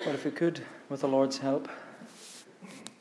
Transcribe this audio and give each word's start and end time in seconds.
Well, 0.00 0.14
if 0.14 0.26
we 0.26 0.32
could, 0.32 0.60
with 0.90 1.00
the 1.00 1.08
Lord's 1.08 1.38
help 1.38 1.66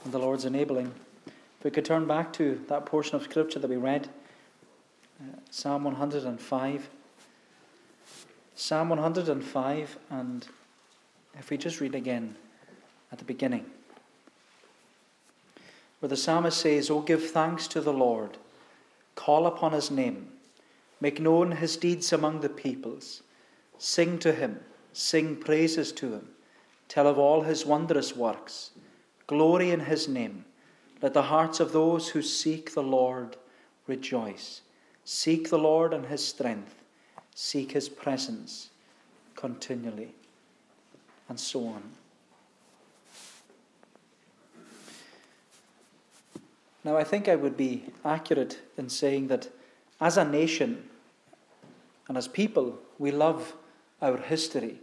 and 0.05 0.13
the 0.13 0.19
Lord's 0.19 0.45
enabling, 0.45 0.93
if 1.25 1.65
we 1.65 1.69
could 1.69 1.83
turn 1.83 2.07
back 2.07 2.31
to 2.33 2.61
that 2.69 2.85
portion 2.85 3.17
of 3.17 3.23
Scripture 3.23 3.59
that 3.59 3.69
we 3.69 3.75
read, 3.75 4.07
uh, 5.19 5.35
Psalm 5.49 5.83
105. 5.83 6.89
Psalm 8.55 8.89
105, 8.89 9.97
and 10.11 10.47
if 11.37 11.49
we 11.49 11.57
just 11.57 11.81
read 11.81 11.93
again 11.93 12.37
at 13.11 13.17
the 13.17 13.25
beginning, 13.25 13.65
where 15.99 16.09
the 16.09 16.15
psalmist 16.15 16.57
says, 16.57 16.89
Oh, 16.89 17.01
give 17.01 17.31
thanks 17.31 17.67
to 17.69 17.81
the 17.81 17.91
Lord, 17.91 18.37
call 19.15 19.45
upon 19.45 19.73
his 19.73 19.91
name, 19.91 20.29
make 21.01 21.19
known 21.19 21.51
his 21.53 21.75
deeds 21.75 22.13
among 22.13 22.39
the 22.39 22.49
peoples, 22.49 23.23
sing 23.77 24.19
to 24.19 24.31
him, 24.31 24.61
sing 24.93 25.35
praises 25.35 25.91
to 25.93 26.13
him 26.13 26.29
tell 26.93 27.07
of 27.07 27.17
all 27.17 27.41
his 27.41 27.65
wondrous 27.65 28.15
works, 28.15 28.69
glory 29.25 29.71
in 29.71 29.79
his 29.79 30.07
name. 30.07 30.45
Let 31.01 31.15
the 31.15 31.23
hearts 31.23 31.59
of 31.59 31.71
those 31.71 32.09
who 32.09 32.21
seek 32.21 32.75
the 32.75 32.83
Lord 32.83 33.35
rejoice. 33.87 34.61
Seek 35.03 35.49
the 35.49 35.57
Lord 35.57 35.91
and 35.91 36.05
his 36.05 36.23
strength, 36.23 36.83
seek 37.33 37.71
his 37.71 37.89
presence 37.89 38.69
continually, 39.35 40.13
and 41.29 41.39
so 41.39 41.65
on. 41.65 41.81
Now, 46.83 46.95
I 46.95 47.03
think 47.03 47.27
I 47.27 47.35
would 47.35 47.57
be 47.57 47.85
accurate 48.05 48.59
in 48.77 48.87
saying 48.87 49.29
that 49.29 49.49
as 49.99 50.15
a 50.15 50.23
nation 50.23 50.89
and 52.07 52.19
as 52.19 52.27
people, 52.27 52.77
we 52.99 53.09
love 53.09 53.55
our 53.99 54.17
history. 54.17 54.77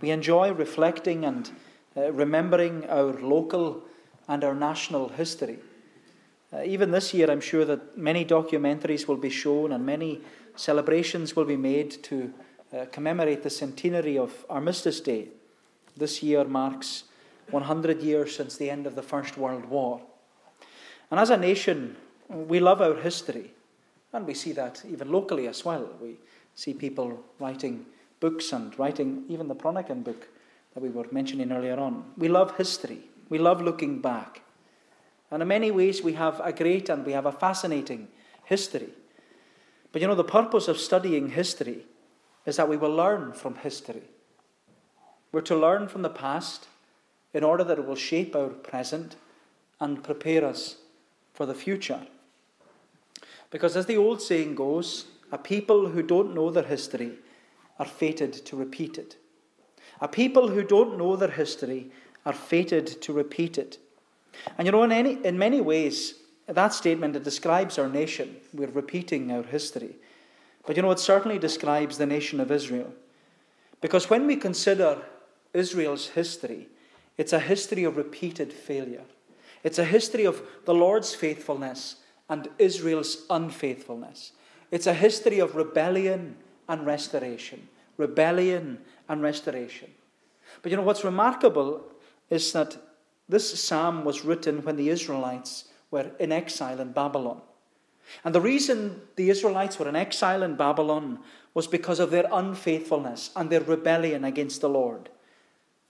We 0.00 0.10
enjoy 0.10 0.52
reflecting 0.52 1.24
and 1.24 1.50
uh, 1.96 2.12
remembering 2.12 2.84
our 2.88 3.12
local 3.14 3.82
and 4.28 4.44
our 4.44 4.54
national 4.54 5.08
history. 5.08 5.58
Uh, 6.52 6.62
even 6.64 6.90
this 6.90 7.12
year, 7.12 7.30
I'm 7.30 7.40
sure 7.40 7.64
that 7.64 7.98
many 7.98 8.24
documentaries 8.24 9.06
will 9.06 9.16
be 9.16 9.30
shown 9.30 9.72
and 9.72 9.84
many 9.84 10.20
celebrations 10.56 11.36
will 11.36 11.44
be 11.44 11.56
made 11.56 12.02
to 12.04 12.32
uh, 12.72 12.84
commemorate 12.92 13.42
the 13.42 13.50
centenary 13.50 14.16
of 14.18 14.46
Armistice 14.48 15.00
Day. 15.00 15.28
This 15.96 16.22
year 16.22 16.44
marks 16.44 17.04
100 17.50 18.02
years 18.02 18.36
since 18.36 18.56
the 18.56 18.70
end 18.70 18.86
of 18.86 18.94
the 18.94 19.02
First 19.02 19.36
World 19.36 19.64
War. 19.66 20.00
And 21.10 21.18
as 21.18 21.30
a 21.30 21.36
nation, 21.36 21.96
we 22.28 22.60
love 22.60 22.82
our 22.82 22.94
history, 22.94 23.52
and 24.12 24.26
we 24.26 24.34
see 24.34 24.52
that 24.52 24.82
even 24.90 25.10
locally 25.10 25.48
as 25.48 25.64
well. 25.64 25.88
We 26.00 26.16
see 26.54 26.74
people 26.74 27.24
writing 27.38 27.86
books 28.20 28.52
and 28.52 28.78
writing 28.78 29.24
even 29.28 29.48
the 29.48 29.54
Chronican 29.54 30.04
book 30.04 30.28
that 30.74 30.82
we 30.82 30.88
were 30.88 31.06
mentioning 31.10 31.52
earlier 31.52 31.78
on. 31.78 32.04
We 32.16 32.28
love 32.28 32.56
history. 32.56 33.00
We 33.28 33.38
love 33.38 33.60
looking 33.62 34.00
back. 34.00 34.42
And 35.30 35.42
in 35.42 35.48
many 35.48 35.70
ways, 35.70 36.02
we 36.02 36.14
have 36.14 36.40
a 36.42 36.52
great 36.52 36.88
and 36.88 37.04
we 37.04 37.12
have 37.12 37.26
a 37.26 37.32
fascinating 37.32 38.08
history. 38.44 38.88
But 39.92 40.02
you 40.02 40.08
know, 40.08 40.14
the 40.14 40.24
purpose 40.24 40.68
of 40.68 40.78
studying 40.78 41.30
history 41.30 41.84
is 42.46 42.56
that 42.56 42.68
we 42.68 42.76
will 42.76 42.94
learn 42.94 43.32
from 43.32 43.56
history. 43.56 44.02
We're 45.32 45.42
to 45.42 45.56
learn 45.56 45.88
from 45.88 46.02
the 46.02 46.10
past 46.10 46.68
in 47.34 47.44
order 47.44 47.62
that 47.64 47.78
it 47.78 47.86
will 47.86 47.94
shape 47.94 48.34
our 48.34 48.48
present 48.48 49.16
and 49.80 50.02
prepare 50.02 50.44
us 50.44 50.76
for 51.34 51.44
the 51.44 51.54
future. 51.54 52.00
Because, 53.50 53.76
as 53.76 53.86
the 53.86 53.96
old 53.96 54.20
saying 54.22 54.54
goes, 54.54 55.06
a 55.30 55.38
people 55.38 55.90
who 55.90 56.02
don't 56.02 56.34
know 56.34 56.50
their 56.50 56.64
history 56.64 57.12
are 57.78 57.86
fated 57.86 58.32
to 58.32 58.56
repeat 58.56 58.98
it. 58.98 59.16
A 60.00 60.08
people 60.08 60.48
who 60.48 60.62
don't 60.62 60.98
know 60.98 61.16
their 61.16 61.30
history 61.30 61.90
are 62.24 62.32
fated 62.32 62.86
to 63.02 63.12
repeat 63.12 63.58
it. 63.58 63.78
And 64.56 64.66
you 64.66 64.72
know, 64.72 64.82
in, 64.82 64.92
any, 64.92 65.24
in 65.24 65.38
many 65.38 65.60
ways, 65.60 66.14
that 66.46 66.72
statement 66.72 67.16
it 67.16 67.24
describes 67.24 67.78
our 67.78 67.88
nation. 67.88 68.36
We're 68.52 68.68
repeating 68.68 69.30
our 69.32 69.42
history. 69.42 69.96
But 70.66 70.76
you 70.76 70.82
know, 70.82 70.90
it 70.90 70.98
certainly 70.98 71.38
describes 71.38 71.98
the 71.98 72.06
nation 72.06 72.40
of 72.40 72.50
Israel. 72.50 72.92
Because 73.80 74.10
when 74.10 74.26
we 74.26 74.36
consider 74.36 74.98
Israel's 75.52 76.08
history, 76.08 76.68
it's 77.16 77.32
a 77.32 77.40
history 77.40 77.84
of 77.84 77.96
repeated 77.96 78.52
failure. 78.52 79.04
It's 79.64 79.78
a 79.78 79.84
history 79.84 80.24
of 80.24 80.42
the 80.64 80.74
Lord's 80.74 81.14
faithfulness 81.14 81.96
and 82.28 82.48
Israel's 82.58 83.24
unfaithfulness. 83.30 84.32
It's 84.70 84.86
a 84.86 84.94
history 84.94 85.38
of 85.38 85.56
rebellion 85.56 86.36
and 86.68 86.86
restoration. 86.86 87.68
Rebellion 87.96 88.78
and 89.08 89.22
restoration. 89.22 89.90
But 90.62 90.70
you 90.70 90.76
know 90.76 90.82
what's 90.82 91.04
remarkable 91.04 91.84
is 92.30 92.52
that 92.52 92.76
this 93.28 93.62
psalm 93.62 94.04
was 94.04 94.24
written 94.24 94.62
when 94.64 94.76
the 94.76 94.88
Israelites 94.88 95.64
were 95.90 96.10
in 96.18 96.32
exile 96.32 96.80
in 96.80 96.92
Babylon. 96.92 97.40
And 98.24 98.34
the 98.34 98.40
reason 98.40 99.02
the 99.16 99.30
Israelites 99.30 99.78
were 99.78 99.88
in 99.88 99.96
exile 99.96 100.42
in 100.42 100.56
Babylon 100.56 101.18
was 101.54 101.66
because 101.66 102.00
of 102.00 102.10
their 102.10 102.26
unfaithfulness 102.32 103.30
and 103.36 103.50
their 103.50 103.60
rebellion 103.60 104.24
against 104.24 104.60
the 104.60 104.68
Lord. 104.68 105.10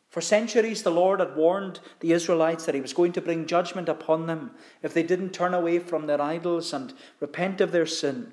For 0.08 0.20
centuries, 0.20 0.82
the 0.82 0.90
Lord 0.90 1.20
had 1.20 1.36
warned 1.36 1.80
the 2.00 2.12
Israelites 2.12 2.64
that 2.64 2.74
He 2.74 2.80
was 2.80 2.94
going 2.94 3.12
to 3.12 3.20
bring 3.20 3.46
judgment 3.46 3.88
upon 3.88 4.26
them 4.26 4.52
if 4.82 4.94
they 4.94 5.02
didn't 5.02 5.30
turn 5.30 5.52
away 5.52 5.78
from 5.78 6.06
their 6.06 6.20
idols 6.20 6.72
and 6.72 6.94
repent 7.20 7.60
of 7.60 7.72
their 7.72 7.86
sin. 7.86 8.32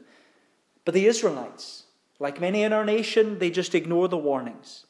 But 0.86 0.94
the 0.94 1.06
Israelites, 1.06 1.85
like 2.20 2.40
many 2.40 2.64
in 2.64 2.74
our 2.74 2.86
nation, 2.86 3.40
they 3.40 3.50
just 3.50 3.76
ignore 3.76 4.08
the 4.08 4.18
warnings. 4.18 4.86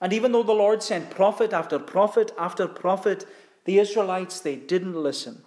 And 0.00 0.12
even 0.12 0.32
though 0.32 0.42
the 0.42 0.52
Lord 0.52 0.82
sent 0.82 1.10
prophet 1.10 1.52
after 1.52 1.78
prophet 1.78 2.32
after 2.38 2.66
prophet, 2.66 3.24
the 3.64 3.78
Israelites, 3.78 4.40
they 4.40 4.56
didn't 4.56 4.94
listen. 4.94 5.42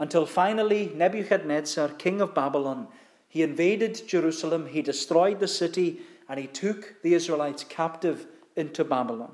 Until 0.00 0.26
finally, 0.26 0.92
Nebuchadnezzar, 0.94 1.88
king 1.90 2.20
of 2.20 2.34
Babylon, 2.34 2.88
he 3.28 3.42
invaded 3.42 4.06
Jerusalem, 4.06 4.66
he 4.66 4.82
destroyed 4.82 5.40
the 5.40 5.48
city, 5.48 6.00
and 6.28 6.38
he 6.38 6.46
took 6.46 7.02
the 7.02 7.14
Israelites 7.14 7.64
captive 7.64 8.26
into 8.56 8.84
Babylon. 8.84 9.32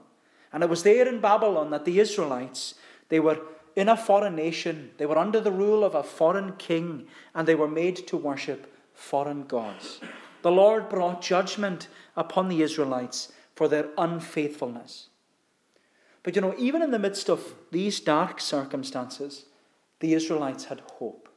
And 0.52 0.62
it 0.62 0.70
was 0.70 0.82
there 0.82 1.08
in 1.08 1.20
Babylon 1.20 1.70
that 1.70 1.84
the 1.84 1.98
Israelites, 1.98 2.74
they 3.08 3.20
were 3.20 3.40
in 3.74 3.88
a 3.88 3.96
foreign 3.96 4.36
nation, 4.36 4.92
they 4.98 5.06
were 5.06 5.18
under 5.18 5.40
the 5.40 5.50
rule 5.50 5.84
of 5.84 5.94
a 5.94 6.02
foreign 6.02 6.52
king, 6.52 7.06
and 7.34 7.48
they 7.48 7.54
were 7.54 7.68
made 7.68 7.96
to 8.06 8.16
worship 8.16 8.72
foreign 8.94 9.44
gods 9.44 10.00
the 10.44 10.52
Lord 10.52 10.90
brought 10.90 11.22
judgment 11.22 11.88
upon 12.18 12.50
the 12.50 12.60
Israelites 12.60 13.32
for 13.54 13.66
their 13.66 13.88
unfaithfulness. 13.96 15.08
But 16.22 16.36
you 16.36 16.42
know, 16.42 16.54
even 16.58 16.82
in 16.82 16.90
the 16.90 16.98
midst 16.98 17.30
of 17.30 17.54
these 17.72 17.98
dark 17.98 18.42
circumstances, 18.42 19.46
the 20.00 20.12
Israelites 20.12 20.66
had 20.66 20.80
hope. 20.98 21.30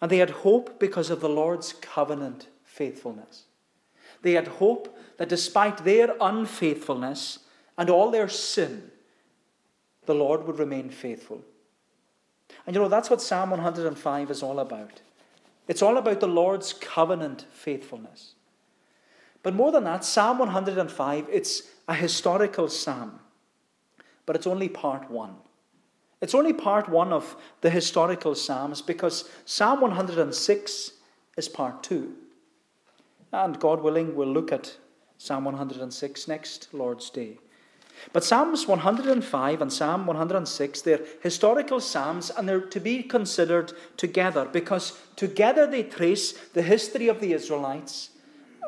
And 0.00 0.12
they 0.12 0.18
had 0.18 0.30
hope 0.30 0.78
because 0.78 1.10
of 1.10 1.20
the 1.20 1.28
Lord's 1.28 1.72
covenant 1.72 2.46
faithfulness. 2.62 3.46
They 4.22 4.34
had 4.34 4.46
hope 4.46 4.96
that 5.16 5.28
despite 5.28 5.78
their 5.78 6.14
unfaithfulness 6.20 7.40
and 7.76 7.90
all 7.90 8.12
their 8.12 8.28
sin, 8.28 8.92
the 10.04 10.14
Lord 10.14 10.46
would 10.46 10.60
remain 10.60 10.90
faithful. 10.90 11.42
And 12.64 12.76
you 12.76 12.82
know, 12.82 12.88
that's 12.88 13.10
what 13.10 13.20
Psalm 13.20 13.50
105 13.50 14.30
is 14.30 14.40
all 14.44 14.60
about. 14.60 15.00
It's 15.68 15.82
all 15.82 15.98
about 15.98 16.20
the 16.20 16.28
Lord's 16.28 16.72
covenant 16.72 17.46
faithfulness. 17.52 18.34
But 19.42 19.54
more 19.54 19.72
than 19.72 19.84
that, 19.84 20.04
Psalm 20.04 20.38
105, 20.38 21.26
it's 21.30 21.62
a 21.88 21.94
historical 21.94 22.68
psalm, 22.68 23.20
but 24.24 24.36
it's 24.36 24.46
only 24.46 24.68
part 24.68 25.10
one. 25.10 25.36
It's 26.20 26.34
only 26.34 26.52
part 26.52 26.88
one 26.88 27.12
of 27.12 27.36
the 27.60 27.70
historical 27.70 28.34
psalms 28.34 28.80
because 28.82 29.28
Psalm 29.44 29.80
106 29.80 30.92
is 31.36 31.48
part 31.48 31.82
two. 31.82 32.14
And 33.32 33.60
God 33.60 33.82
willing, 33.82 34.16
we'll 34.16 34.32
look 34.32 34.50
at 34.50 34.76
Psalm 35.18 35.44
106 35.44 36.28
next 36.28 36.72
Lord's 36.72 37.10
Day. 37.10 37.38
But 38.12 38.24
Psalms 38.24 38.66
105 38.66 39.62
and 39.62 39.72
Psalm 39.72 40.06
106, 40.06 40.82
they're 40.82 41.04
historical 41.22 41.80
psalms 41.80 42.30
and 42.30 42.48
they're 42.48 42.60
to 42.60 42.80
be 42.80 43.02
considered 43.02 43.72
together 43.96 44.46
because 44.46 44.98
together 45.16 45.66
they 45.66 45.82
trace 45.82 46.32
the 46.32 46.62
history 46.62 47.08
of 47.08 47.20
the 47.20 47.32
Israelites 47.32 48.10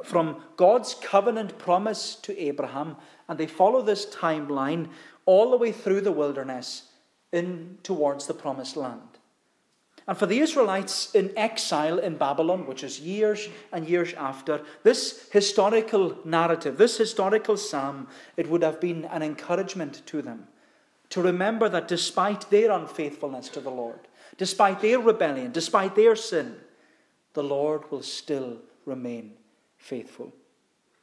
from 0.04 0.42
God's 0.56 0.94
covenant 0.94 1.58
promise 1.58 2.14
to 2.16 2.38
Abraham 2.38 2.96
and 3.28 3.38
they 3.38 3.46
follow 3.46 3.82
this 3.82 4.06
timeline 4.06 4.88
all 5.26 5.50
the 5.50 5.56
way 5.56 5.72
through 5.72 6.00
the 6.00 6.12
wilderness 6.12 6.84
in 7.32 7.78
towards 7.82 8.26
the 8.26 8.34
promised 8.34 8.76
land. 8.76 9.17
And 10.08 10.16
for 10.16 10.24
the 10.24 10.40
Israelites 10.40 11.14
in 11.14 11.36
exile 11.36 11.98
in 11.98 12.16
Babylon, 12.16 12.66
which 12.66 12.82
is 12.82 12.98
years 12.98 13.48
and 13.72 13.86
years 13.86 14.14
after, 14.14 14.62
this 14.82 15.28
historical 15.30 16.16
narrative, 16.24 16.78
this 16.78 16.96
historical 16.96 17.58
psalm, 17.58 18.08
it 18.36 18.48
would 18.48 18.62
have 18.62 18.80
been 18.80 19.04
an 19.04 19.22
encouragement 19.22 20.02
to 20.06 20.22
them 20.22 20.48
to 21.10 21.22
remember 21.22 21.68
that 21.68 21.88
despite 21.88 22.48
their 22.50 22.70
unfaithfulness 22.70 23.48
to 23.50 23.60
the 23.60 23.70
Lord, 23.70 24.00
despite 24.36 24.80
their 24.80 24.98
rebellion, 24.98 25.52
despite 25.52 25.94
their 25.94 26.16
sin, 26.16 26.56
the 27.34 27.42
Lord 27.42 27.90
will 27.90 28.02
still 28.02 28.58
remain 28.84 29.32
faithful. 29.76 30.32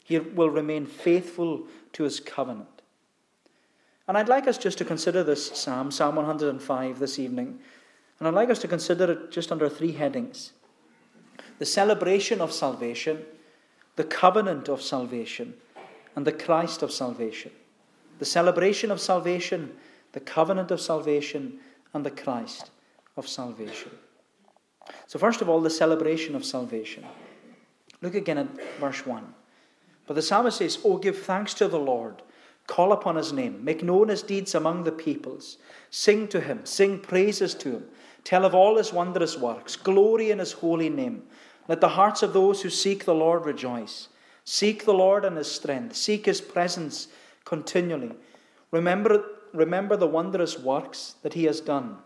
He 0.04 0.20
will 0.20 0.50
remain 0.50 0.86
faithful 0.86 1.68
to 1.94 2.04
his 2.04 2.20
covenant. 2.20 2.68
And 4.08 4.18
I'd 4.18 4.30
like 4.30 4.48
us 4.48 4.60
just 4.60 4.78
to 4.78 4.86
consider 4.86 5.24
this 5.24 5.52
psalm, 5.58 5.90
Psalm 5.90 6.16
105, 6.16 7.00
this 7.00 7.18
evening. 7.18 7.60
And 8.20 8.28
I'd 8.28 8.34
like 8.34 8.50
us 8.50 8.60
to 8.60 8.68
consider 8.68 9.12
it 9.12 9.32
just 9.32 9.52
under 9.52 9.70
three 9.70 9.92
headings 9.92 10.54
the 11.58 11.66
celebration 11.66 12.42
of 12.42 12.52
salvation, 12.52 13.24
the 13.96 14.04
covenant 14.04 14.68
of 14.68 14.82
salvation, 14.82 15.54
and 16.16 16.28
the 16.28 16.32
Christ 16.32 16.82
of 16.82 16.92
salvation. 16.92 17.52
The 18.20 18.26
celebration 18.26 18.92
of 18.92 19.00
salvation, 19.00 19.74
the 20.12 20.20
covenant 20.20 20.72
of 20.72 20.82
salvation, 20.82 21.60
and 21.94 22.06
the 22.06 22.12
Christ 22.12 22.72
of 23.18 23.28
salvation. 23.28 23.92
So, 25.08 25.20
first 25.20 25.42
of 25.42 25.50
all, 25.50 25.62
the 25.62 25.70
celebration 25.70 26.36
of 26.36 26.46
salvation. 26.46 27.06
Look 28.02 28.16
again 28.16 28.38
at 28.38 28.80
verse 28.80 29.06
1. 29.06 29.34
But 30.08 30.14
the 30.14 30.22
psalmist 30.22 30.58
says, 30.58 30.78
Oh, 30.84 30.98
give 30.98 31.20
thanks 31.20 31.54
to 31.56 31.68
the 31.68 31.80
Lord, 31.80 32.22
call 32.68 32.92
upon 32.92 33.16
his 33.16 33.32
name, 33.32 33.64
make 33.64 33.84
known 33.84 34.08
his 34.08 34.24
deeds 34.24 34.56
among 34.56 34.84
the 34.84 34.92
peoples, 34.92 35.58
sing 35.90 36.28
to 36.30 36.42
him, 36.42 36.66
sing 36.66 37.00
praises 37.00 37.54
to 37.56 37.72
him, 37.72 37.86
tell 38.24 38.46
of 38.46 38.56
all 38.56 38.78
his 38.78 38.92
wondrous 38.92 39.38
works, 39.38 39.76
glory 39.76 40.32
in 40.32 40.40
his 40.40 40.54
holy 40.54 40.90
name. 40.90 41.24
Let 41.68 41.82
the 41.82 41.90
hearts 41.90 42.24
of 42.24 42.34
those 42.34 42.62
who 42.62 42.70
seek 42.70 43.06
the 43.06 43.16
Lord 43.16 43.46
rejoice. 43.46 44.10
Seek 44.44 44.86
the 44.86 44.94
Lord 44.94 45.26
and 45.26 45.38
his 45.38 45.52
strength, 45.52 45.96
seek 45.96 46.28
his 46.28 46.40
presence 46.40 47.08
continually. 47.46 48.12
Remember, 48.72 49.24
remember 49.54 49.98
the 49.98 50.08
wondrous 50.08 50.60
works 50.60 51.16
that 51.24 51.34
he 51.34 51.46
has 51.46 51.62
done, 51.62 51.98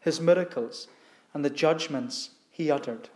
his 0.00 0.20
miracles, 0.20 0.86
and 1.34 1.44
the 1.44 1.50
judgments 1.50 2.30
he 2.50 2.70
uttered. 2.70 3.08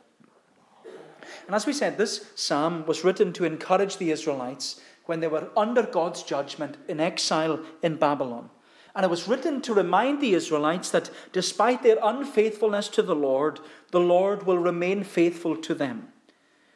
And 1.47 1.55
as 1.55 1.67
we 1.67 1.73
said, 1.73 1.97
this 1.97 2.27
psalm 2.35 2.85
was 2.87 3.05
written 3.05 3.33
to 3.35 3.45
encourage 3.45 3.97
the 3.97 4.11
Israelites 4.11 4.81
when 5.13 5.21
they 5.21 5.29
were 5.29 5.51
under 5.55 5.83
God's 5.83 6.23
judgment 6.23 6.79
in 6.89 6.99
exile 6.99 7.61
in 7.83 7.97
Babylon. 7.97 8.49
And 8.95 9.05
it 9.05 9.11
was 9.11 9.29
written 9.29 9.61
to 9.61 9.75
remind 9.75 10.23
the 10.23 10.33
Israelites 10.33 10.89
that 10.89 11.11
despite 11.35 11.83
their 11.83 11.99
unfaithfulness 12.03 12.89
to 12.89 13.03
the 13.03 13.15
Lord, 13.15 13.61
the 13.91 14.01
Lord 14.01 14.47
will 14.47 14.57
remain 14.57 15.05
faithful 15.05 15.55
to 15.59 15.75
them. 15.75 16.09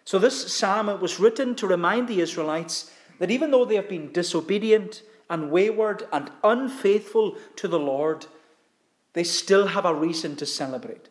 So, 0.04 0.18
this 0.18 0.52
psalm 0.52 0.90
it 0.90 1.00
was 1.00 1.18
written 1.18 1.54
to 1.54 1.66
remind 1.66 2.08
the 2.08 2.20
Israelites 2.20 2.92
that 3.20 3.30
even 3.30 3.52
though 3.52 3.64
they 3.64 3.76
have 3.76 3.88
been 3.88 4.12
disobedient 4.12 5.02
and 5.30 5.50
wayward 5.50 6.06
and 6.12 6.30
unfaithful 6.44 7.38
to 7.56 7.66
the 7.66 7.78
Lord, 7.78 8.26
they 9.14 9.24
still 9.24 9.68
have 9.68 9.86
a 9.86 9.94
reason 9.94 10.36
to 10.36 10.44
celebrate. 10.44 11.08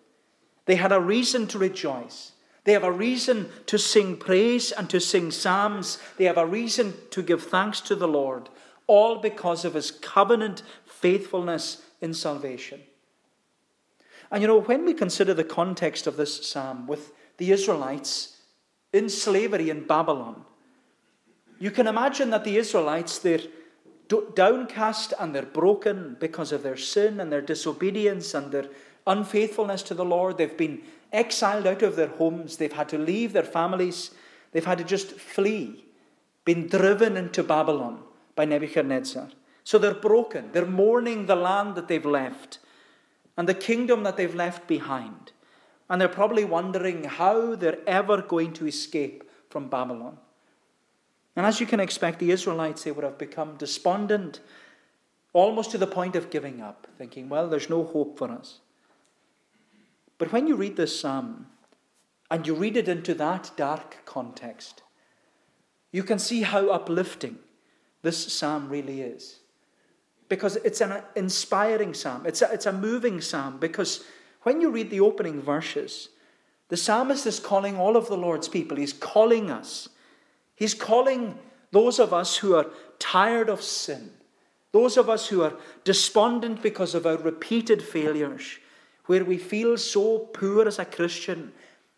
They 0.66 0.76
had 0.76 0.92
a 0.92 1.02
reason 1.02 1.48
to 1.48 1.58
rejoice. 1.58 2.34
They 2.66 2.74
have 2.74 2.84
a 2.84 2.92
reason 2.92 3.50
to 3.68 3.78
sing 3.78 4.18
praise 4.18 4.72
and 4.72 4.90
to 4.90 5.00
sing 5.00 5.32
psalms. 5.32 6.00
They 6.18 6.26
have 6.26 6.38
a 6.38 6.46
reason 6.46 6.96
to 7.12 7.22
give 7.22 7.44
thanks 7.44 7.80
to 7.82 7.96
the 7.96 8.08
Lord, 8.08 8.50
all 8.88 9.18
because 9.18 9.64
of 9.64 9.76
his 9.76 9.92
covenant 9.92 10.64
faithfulness 10.86 11.84
in 12.02 12.14
salvation. 12.14 12.82
And 14.32 14.42
you 14.42 14.48
know, 14.48 14.60
when 14.60 14.84
we 14.84 14.94
consider 14.94 15.34
the 15.34 15.44
context 15.44 16.08
of 16.08 16.18
this 16.18 16.48
psalm 16.48 16.88
with 16.88 17.12
the 17.38 17.52
Israelites 17.52 18.38
in 18.92 19.10
slavery 19.10 19.70
in 19.70 19.86
Babylon, 19.86 20.44
you 21.60 21.70
can 21.72 21.88
imagine 21.88 22.32
that 22.32 22.44
the 22.44 22.58
Israelites, 22.58 23.20
they're 23.20 23.40
downcast 24.34 25.14
and 25.20 25.34
they're 25.34 25.44
broken 25.44 26.18
because 26.20 26.52
of 26.52 26.64
their 26.64 26.78
sin 26.78 27.20
and 27.20 27.32
their 27.32 27.42
disobedience 27.42 28.34
and 28.34 28.52
their 28.52 28.70
unfaithfulness 29.08 29.84
to 29.84 29.94
the 29.94 30.06
Lord. 30.06 30.38
They've 30.38 30.58
been 30.58 30.82
exiled 31.16 31.66
out 31.66 31.82
of 31.82 31.96
their 31.96 32.08
homes. 32.08 32.58
They've 32.58 32.72
had 32.72 32.90
to 32.90 32.98
leave 32.98 33.34
their 33.34 33.44
families. 33.44 34.12
They've 34.52 34.66
had 34.66 34.78
to 34.78 34.84
just 34.84 35.12
flee, 35.14 35.86
been 36.44 36.68
driven 36.68 37.18
into 37.18 37.44
Babylon 37.44 38.04
by 38.36 38.46
Nebuchadnezzar. 38.46 39.30
So 39.64 39.78
they're 39.78 39.94
broken. 39.94 40.52
They're 40.52 40.66
mourning 40.66 41.26
the 41.26 41.36
land 41.36 41.76
that 41.76 41.88
they've 41.88 42.06
left 42.06 42.60
and 43.38 43.50
the 43.50 43.54
kingdom 43.54 44.04
that 44.04 44.18
they've 44.18 44.36
left 44.36 44.68
behind. 44.68 45.32
And 45.90 46.00
they're 46.00 46.08
probably 46.08 46.46
wondering 46.46 47.04
how 47.04 47.56
they're 47.56 47.80
ever 47.88 48.22
going 48.22 48.54
to 48.54 48.68
escape 48.68 49.24
from 49.50 49.68
Babylon. 49.68 50.18
And 51.36 51.46
as 51.46 51.60
you 51.60 51.66
can 51.66 51.80
expect, 51.80 52.20
the 52.20 52.32
Israelites, 52.32 52.84
they 52.84 52.92
would 52.92 53.04
have 53.04 53.18
become 53.18 53.58
despondent, 53.58 54.40
almost 55.34 55.72
to 55.72 55.78
the 55.78 55.88
point 55.88 56.16
of 56.16 56.30
giving 56.30 56.62
up, 56.62 56.88
thinking, 56.98 57.28
well, 57.28 57.50
there's 57.50 57.70
no 57.70 57.84
hope 57.84 58.18
for 58.18 58.32
us. 58.32 58.60
But 60.18 60.32
when 60.32 60.48
you 60.48 60.56
read 60.56 60.78
this 60.78 61.00
psalm 61.00 61.48
and 62.32 62.48
you 62.48 62.56
read 62.56 62.78
it 62.78 62.88
into 62.88 63.14
that 63.16 63.52
dark 63.58 64.06
context, 64.06 64.82
you 65.92 66.04
can 66.04 66.20
see 66.20 66.42
how 66.42 66.70
uplifting 66.70 67.38
this 68.02 68.32
psalm 68.34 68.70
really 68.70 69.02
is. 69.02 69.40
Because 70.28 70.56
it's 70.58 70.82
an 70.82 71.04
inspiring 71.16 71.94
psalm, 71.94 72.26
it's 72.26 72.42
a, 72.42 72.52
it's 72.52 72.66
a 72.66 72.74
moving 72.74 73.22
psalm. 73.22 73.58
Because 73.60 74.04
when 74.44 74.62
you 74.62 74.72
read 74.72 74.90
the 74.90 75.00
opening 75.00 75.42
verses, 75.42 76.10
the 76.70 76.78
psalmist 76.78 77.26
is 77.26 77.40
calling 77.40 77.78
all 77.78 77.96
of 77.96 78.08
the 78.08 78.18
Lord's 78.18 78.48
people, 78.48 78.78
he's 78.78 78.94
calling 78.94 79.52
us. 79.52 79.90
He's 80.56 80.74
calling 80.74 81.38
those 81.72 82.00
of 82.00 82.14
us 82.14 82.38
who 82.38 82.56
are 82.56 82.68
tired 82.98 83.50
of 83.50 83.62
sin, 83.62 84.12
those 84.72 84.98
of 84.98 85.10
us 85.10 85.28
who 85.28 85.44
are 85.44 85.54
despondent 85.84 86.62
because 86.62 86.96
of 86.96 87.06
our 87.06 87.18
repeated 87.18 87.84
failures 87.84 88.58
where 89.06 89.24
we 89.24 89.38
feel 89.38 89.78
so 89.78 90.20
poor 90.20 90.68
as 90.68 90.80
a 90.80 90.86
Christian 90.86 91.52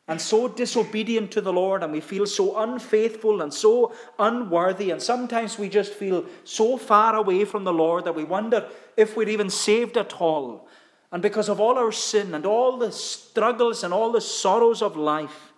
and 0.07 0.21
so 0.21 0.47
disobedient 0.47 1.31
to 1.31 1.41
the 1.41 1.51
Lord, 1.51 1.83
and 1.83 1.91
we 1.91 1.99
feel 1.99 2.25
so 2.25 2.57
unfaithful 2.57 3.41
and 3.41 3.53
so 3.53 3.93
unworthy, 4.17 4.91
and 4.91 5.01
sometimes 5.01 5.59
we 5.59 5.67
just 5.67 5.93
feel 5.93 6.25
so 6.45 6.77
far 6.77 7.15
away 7.15 7.43
from 7.43 7.65
the 7.65 7.73
Lord 7.73 8.05
that 8.05 8.15
we 8.15 8.23
wonder 8.23 8.69
if 8.95 9.17
we're 9.17 9.27
even 9.27 9.49
saved 9.49 9.97
at 9.97 10.21
all. 10.21 10.69
And 11.11 11.21
because 11.21 11.49
of 11.49 11.59
all 11.59 11.77
our 11.77 11.91
sin 11.91 12.33
and 12.33 12.45
all 12.45 12.77
the 12.77 12.91
struggles 12.91 13.83
and 13.83 13.93
all 13.93 14.11
the 14.11 14.21
sorrows 14.21 14.81
of 14.81 14.95
life, 14.95 15.51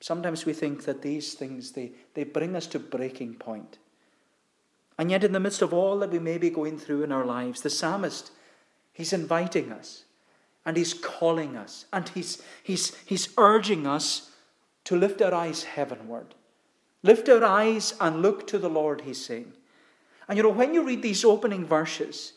sometimes 0.00 0.44
we 0.44 0.52
think 0.52 0.84
that 0.84 1.00
these 1.00 1.32
things 1.32 1.72
they, 1.72 1.92
they 2.12 2.24
bring 2.24 2.54
us 2.54 2.66
to 2.68 2.78
breaking 2.78 3.34
point. 3.34 3.78
And 4.98 5.10
yet, 5.10 5.24
in 5.24 5.32
the 5.32 5.40
midst 5.40 5.62
of 5.62 5.72
all 5.72 5.98
that 5.98 6.10
we 6.10 6.18
may 6.18 6.38
be 6.38 6.50
going 6.50 6.78
through 6.78 7.02
in 7.02 7.10
our 7.10 7.24
lives, 7.24 7.62
the 7.62 7.70
psalmist, 7.70 8.30
he's 8.92 9.12
inviting 9.12 9.72
us 9.72 10.03
and 10.66 10.76
He's 10.76 10.94
calling 10.94 11.56
us 11.56 11.86
and 11.92 12.08
He's, 12.08 12.42
he's, 12.62 12.94
he's 13.04 13.28
urging 13.36 13.86
us 13.86 14.30
to 14.84 14.96
lift 14.96 15.22
our 15.22 15.34
eyes 15.34 15.64
heavenward. 15.64 16.34
Lift 17.02 17.28
our 17.28 17.44
eyes 17.44 17.94
and 18.00 18.22
look 18.22 18.46
to 18.46 18.58
the 18.58 18.70
Lord, 18.70 19.02
He's 19.02 19.24
saying. 19.24 19.52
And 20.28 20.36
you 20.36 20.42
know, 20.42 20.50
when 20.50 20.72
you 20.72 20.82
read 20.82 21.02
these 21.02 21.24
opening 21.24 21.66
verses, 21.66 22.32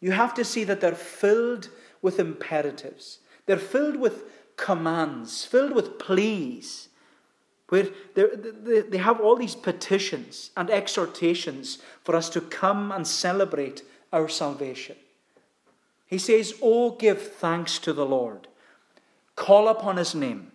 you 0.00 0.12
have 0.12 0.34
to 0.34 0.44
see 0.44 0.64
that 0.64 0.80
they're 0.80 0.94
filled 0.94 1.70
with 2.02 2.18
imperatives, 2.18 3.20
they're 3.46 3.56
filled 3.56 3.96
with 3.96 4.24
commands, 4.56 5.44
filled 5.44 5.72
with 5.72 5.98
pleas. 5.98 6.88
Where 7.70 7.88
they 8.14 8.98
have 8.98 9.20
all 9.20 9.36
these 9.36 9.54
petitions 9.54 10.50
and 10.54 10.68
exhortations 10.68 11.78
for 12.04 12.14
us 12.14 12.28
to 12.30 12.42
come 12.42 12.92
and 12.92 13.06
celebrate 13.06 13.82
our 14.12 14.28
salvation. 14.28 14.96
He 16.06 16.18
says, 16.18 16.54
Oh, 16.62 16.92
give 16.92 17.20
thanks 17.20 17.78
to 17.80 17.92
the 17.92 18.06
Lord. 18.06 18.48
Call 19.36 19.68
upon 19.68 19.96
his 19.96 20.14
name. 20.14 20.52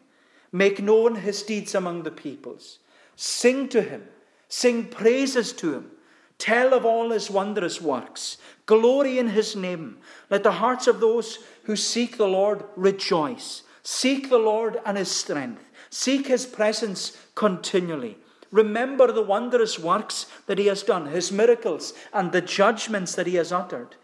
Make 0.51 0.81
known 0.81 1.15
his 1.15 1.43
deeds 1.43 1.75
among 1.75 2.03
the 2.03 2.11
peoples. 2.11 2.79
Sing 3.15 3.67
to 3.69 3.81
him. 3.81 4.07
Sing 4.47 4.85
praises 4.85 5.53
to 5.53 5.73
him. 5.73 5.91
Tell 6.37 6.73
of 6.73 6.85
all 6.85 7.11
his 7.11 7.29
wondrous 7.29 7.81
works. 7.81 8.37
Glory 8.65 9.19
in 9.19 9.27
his 9.27 9.55
name. 9.55 9.97
Let 10.29 10.43
the 10.43 10.53
hearts 10.53 10.87
of 10.87 10.99
those 10.99 11.39
who 11.63 11.75
seek 11.75 12.17
the 12.17 12.27
Lord 12.27 12.63
rejoice. 12.75 13.63
Seek 13.83 14.29
the 14.29 14.37
Lord 14.37 14.79
and 14.85 14.97
his 14.97 15.11
strength. 15.11 15.69
Seek 15.89 16.27
his 16.27 16.45
presence 16.45 17.17
continually. 17.35 18.17
Remember 18.51 19.11
the 19.11 19.21
wondrous 19.21 19.77
works 19.77 20.27
that 20.47 20.57
he 20.57 20.67
has 20.67 20.81
done, 20.81 21.07
his 21.07 21.31
miracles, 21.31 21.93
and 22.13 22.31
the 22.31 22.41
judgments 22.41 23.13
that 23.15 23.27
he 23.27 23.35
has 23.35 23.51
uttered 23.51 23.95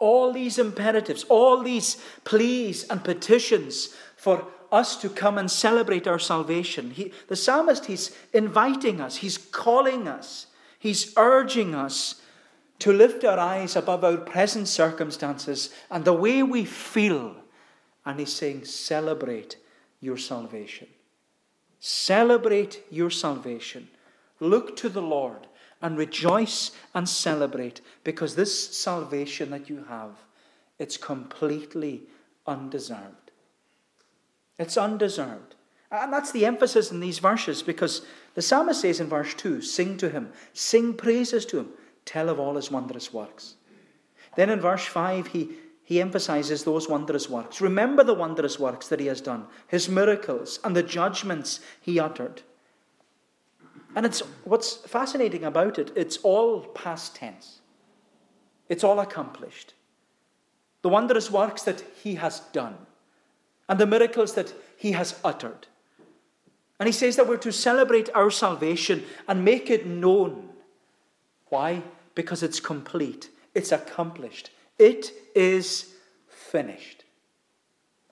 all 0.00 0.32
these 0.32 0.58
imperatives, 0.58 1.24
all 1.24 1.62
these 1.62 1.96
pleas 2.24 2.84
and 2.84 3.02
petitions 3.02 3.94
for 4.16 4.46
us 4.70 4.96
to 4.96 5.08
come 5.08 5.38
and 5.38 5.50
celebrate 5.50 6.06
our 6.06 6.18
salvation. 6.18 6.90
He, 6.90 7.12
the 7.28 7.36
psalmist, 7.36 7.86
he's 7.86 8.14
inviting 8.32 9.00
us, 9.00 9.16
he's 9.16 9.38
calling 9.38 10.06
us, 10.06 10.46
he's 10.78 11.12
urging 11.16 11.74
us 11.74 12.20
to 12.80 12.92
lift 12.92 13.24
our 13.24 13.38
eyes 13.38 13.74
above 13.74 14.04
our 14.04 14.16
present 14.16 14.68
circumstances 14.68 15.70
and 15.90 16.04
the 16.04 16.12
way 16.12 16.42
we 16.42 16.64
feel. 16.64 17.34
And 18.06 18.20
he's 18.20 18.32
saying, 18.32 18.64
celebrate 18.66 19.56
your 20.00 20.16
salvation. 20.16 20.86
Celebrate 21.80 22.84
your 22.90 23.10
salvation. 23.10 23.88
Look 24.40 24.76
to 24.76 24.88
the 24.88 25.02
Lord 25.02 25.47
and 25.80 25.96
rejoice 25.96 26.72
and 26.94 27.08
celebrate 27.08 27.80
because 28.04 28.34
this 28.34 28.76
salvation 28.76 29.50
that 29.50 29.68
you 29.68 29.84
have, 29.88 30.12
it's 30.78 30.96
completely 30.96 32.02
undeserved. 32.46 33.30
It's 34.58 34.76
undeserved. 34.76 35.54
And 35.90 36.12
that's 36.12 36.32
the 36.32 36.44
emphasis 36.44 36.90
in 36.90 37.00
these 37.00 37.18
verses 37.18 37.62
because 37.62 38.02
the 38.34 38.42
psalmist 38.42 38.82
says 38.82 39.00
in 39.00 39.06
verse 39.06 39.34
2 39.34 39.62
sing 39.62 39.96
to 39.98 40.10
him, 40.10 40.32
sing 40.52 40.94
praises 40.94 41.46
to 41.46 41.60
him, 41.60 41.68
tell 42.04 42.28
of 42.28 42.38
all 42.38 42.56
his 42.56 42.70
wondrous 42.70 43.12
works. 43.12 43.54
Then 44.36 44.50
in 44.50 44.60
verse 44.60 44.84
5, 44.84 45.28
he, 45.28 45.50
he 45.84 46.00
emphasizes 46.00 46.64
those 46.64 46.88
wondrous 46.88 47.30
works. 47.30 47.60
Remember 47.60 48.04
the 48.04 48.14
wondrous 48.14 48.58
works 48.58 48.88
that 48.88 49.00
he 49.00 49.06
has 49.06 49.20
done, 49.20 49.46
his 49.66 49.88
miracles, 49.88 50.60
and 50.62 50.76
the 50.76 50.82
judgments 50.82 51.60
he 51.80 51.98
uttered. 51.98 52.42
And 53.98 54.06
it's 54.06 54.20
what's 54.44 54.76
fascinating 54.76 55.42
about 55.42 55.76
it, 55.76 55.90
it's 55.96 56.18
all 56.18 56.60
past 56.60 57.16
tense. 57.16 57.58
It's 58.68 58.84
all 58.84 59.00
accomplished. 59.00 59.74
The 60.82 60.88
wondrous 60.88 61.32
works 61.32 61.62
that 61.62 61.82
he 62.00 62.14
has 62.14 62.38
done, 62.52 62.76
and 63.68 63.80
the 63.80 63.88
miracles 63.88 64.34
that 64.34 64.54
he 64.76 64.92
has 64.92 65.18
uttered. 65.24 65.66
And 66.78 66.86
he 66.86 66.92
says 66.92 67.16
that 67.16 67.26
we're 67.26 67.38
to 67.38 67.50
celebrate 67.50 68.08
our 68.14 68.30
salvation 68.30 69.02
and 69.26 69.44
make 69.44 69.68
it 69.68 69.84
known. 69.84 70.50
Why? 71.48 71.82
Because 72.14 72.44
it's 72.44 72.60
complete, 72.60 73.30
it's 73.52 73.72
accomplished, 73.72 74.50
it 74.78 75.10
is 75.34 75.92
finished. 76.28 77.02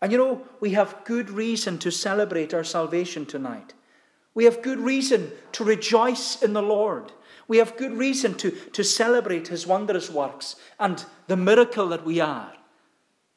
And 0.03 0.11
you 0.11 0.19
know, 0.19 0.49
we 0.59 0.71
have 0.71 1.05
good 1.05 1.31
reason 1.31 1.79
to 1.79 1.93
celebrate 1.93 2.53
our 2.53 2.65
salvation 2.65 3.25
tonight. 3.25 3.73
We 4.37 4.45
have 4.45 4.61
good 4.61 4.79
reason 4.79 5.33
to 5.53 5.65
rejoice 5.65 6.43
in 6.43 6.53
the 6.53 6.63
Lord. 6.63 7.11
We 7.49 7.57
have 7.57 7.79
good 7.79 7.93
reason 7.93 8.35
to, 8.35 8.51
to 8.51 8.85
celebrate 8.85 9.49
his 9.49 9.67
wondrous 9.67 10.11
works 10.11 10.57
and 10.79 11.03
the 11.27 11.39
miracle 11.39 11.89
that 11.89 12.05
we 12.05 12.21
are, 12.21 12.53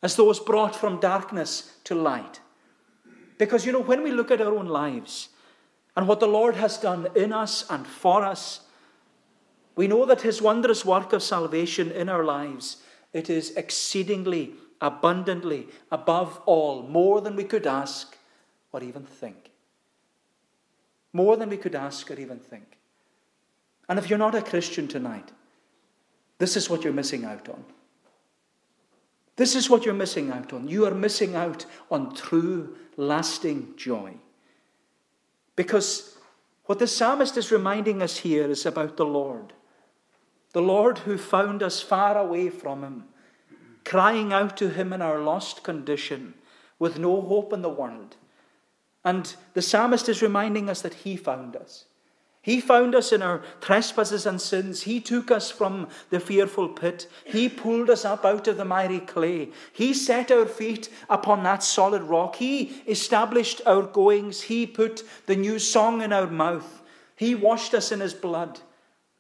as 0.04 0.18
those 0.18 0.42
brought 0.42 0.76
from 0.76 1.00
darkness 1.00 1.72
to 1.86 1.96
light. 1.96 2.42
Because, 3.38 3.66
you 3.66 3.72
know, 3.72 3.82
when 3.82 4.04
we 4.04 4.12
look 4.12 4.30
at 4.30 4.42
our 4.42 4.54
own 4.54 4.66
lives 4.66 5.30
and 5.96 6.06
what 6.06 6.20
the 6.20 6.28
Lord 6.28 6.56
has 6.56 6.78
done 6.78 7.08
in 7.16 7.32
us 7.32 7.66
and 7.70 7.88
for 7.88 8.26
us, 8.26 8.60
we 9.78 9.88
know 9.88 10.06
that 10.06 10.24
his 10.24 10.42
wondrous 10.42 10.84
work 10.84 11.14
of 11.14 11.24
salvation 11.24 11.92
in 11.92 12.10
our 12.10 12.26
lives, 12.26 12.84
it 13.14 13.30
is 13.30 13.52
exceedingly, 13.56 14.52
abundantly, 14.82 15.70
above 15.94 16.42
all, 16.46 16.84
more 16.84 17.22
than 17.22 17.38
we 17.38 17.46
could 17.46 17.66
ask 17.66 18.18
or 18.74 18.84
even 18.84 19.06
think. 19.06 19.49
More 21.14 21.38
than 21.38 21.50
we 21.50 21.58
could 21.58 21.76
ask 21.76 22.10
or 22.12 22.20
even 22.20 22.40
think. 22.40 22.78
And 23.88 23.98
if 23.98 24.10
you're 24.10 24.20
not 24.20 24.36
a 24.36 24.42
Christian 24.42 24.88
tonight, 24.88 25.32
this 26.38 26.56
is 26.56 26.70
what 26.70 26.84
you're 26.84 26.94
missing 26.94 27.26
out 27.26 27.50
on. 27.50 27.66
This 29.36 29.56
is 29.56 29.70
what 29.70 29.86
you're 29.86 29.94
missing 29.94 30.32
out 30.32 30.52
on. 30.54 30.68
You 30.68 30.86
are 30.86 30.94
missing 30.94 31.36
out 31.36 31.66
on 31.90 32.14
true, 32.14 32.76
lasting 32.98 33.74
joy. 33.78 34.14
Because 35.56 36.18
what 36.66 36.78
the 36.78 36.88
psalmist 36.88 37.38
is 37.38 37.52
reminding 37.52 38.02
us 38.02 38.18
here 38.18 38.50
is 38.50 38.66
about 38.66 38.98
the 38.98 39.06
Lord. 39.06 39.54
The 40.54 40.62
Lord 40.62 41.00
who 41.00 41.18
found 41.18 41.64
us 41.64 41.82
far 41.82 42.18
away 42.18 42.50
from 42.50 42.84
Him, 42.84 43.06
crying 43.86 44.34
out 44.34 44.58
to 44.58 44.70
Him 44.70 44.94
in 44.94 45.02
our 45.02 45.20
lost 45.20 45.64
condition, 45.64 46.34
with 46.78 47.00
no 47.00 47.22
hope 47.22 47.54
in 47.54 47.62
the 47.62 47.70
world. 47.70 48.18
And 49.10 49.36
the 49.56 49.62
psalmist 49.64 50.08
is 50.08 50.22
reminding 50.22 50.70
us 50.70 50.84
that 50.84 50.94
He 50.94 51.18
found 51.18 51.56
us. 51.56 51.86
He 52.44 52.62
found 52.62 52.94
us 52.94 53.12
in 53.12 53.24
our 53.24 53.42
trespasses 53.60 54.28
and 54.28 54.40
sins. 54.40 54.84
He 54.84 55.02
took 55.02 55.32
us 55.32 55.50
from 55.50 55.88
the 56.12 56.20
fearful 56.20 56.70
pit. 56.70 57.10
He 57.26 57.50
pulled 57.50 57.90
us 57.90 58.06
up 58.06 58.24
out 58.24 58.48
of 58.48 58.58
the 58.58 58.66
miry 58.66 59.00
clay. 59.00 59.50
He 59.74 59.96
set 59.96 60.30
our 60.30 60.46
feet 60.46 60.90
upon 61.10 61.42
that 61.44 61.64
solid 61.64 62.04
rock. 62.04 62.36
He 62.36 62.84
established 62.88 63.62
our 63.66 63.82
goings. 63.82 64.44
He 64.44 64.68
put 64.68 65.02
the 65.26 65.36
new 65.36 65.58
song 65.58 66.04
in 66.04 66.14
our 66.14 66.28
mouth. 66.28 66.84
He 67.16 67.34
washed 67.34 67.74
us 67.74 67.92
in 67.92 68.02
His 68.02 68.14
blood. 68.14 68.60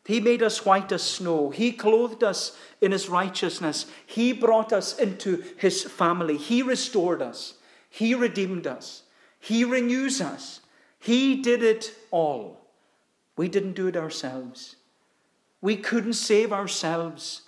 He 0.06 0.20
made 0.20 0.44
us 0.44 0.66
white 0.66 0.92
as 0.92 1.02
snow. 1.02 1.50
He 1.50 1.72
clothed 1.72 2.24
us 2.24 2.56
in 2.80 2.92
His 2.92 3.10
righteousness. 3.10 3.88
He 4.06 4.34
brought 4.34 4.72
us 4.72 5.00
into 5.00 5.44
His 5.58 5.84
family. 5.84 6.38
He 6.38 6.62
restored 6.62 7.24
us. 7.24 7.56
He 7.90 8.14
redeemed 8.14 8.68
us. 8.68 9.04
He 9.40 9.64
renews 9.64 10.22
us. 10.22 10.62
He 11.00 11.42
did 11.42 11.64
it 11.64 11.96
all. 12.12 12.60
We 13.38 13.48
didn't 13.48 13.74
do 13.74 13.88
it 13.88 13.96
ourselves. 13.96 14.76
We 15.62 15.78
couldn't 15.78 16.14
save 16.14 16.52
ourselves. 16.52 17.44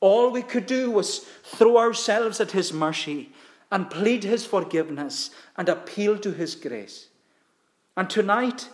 All 0.00 0.30
we 0.30 0.42
could 0.42 0.66
do 0.66 0.90
was 0.90 1.26
throw 1.42 1.76
ourselves 1.76 2.40
at 2.40 2.52
His 2.52 2.72
mercy 2.72 3.32
and 3.70 3.90
plead 3.90 4.22
His 4.22 4.46
forgiveness 4.46 5.30
and 5.56 5.68
appeal 5.68 6.18
to 6.18 6.32
His 6.32 6.54
grace. 6.54 7.08
And 7.96 8.08
tonight, 8.08 8.68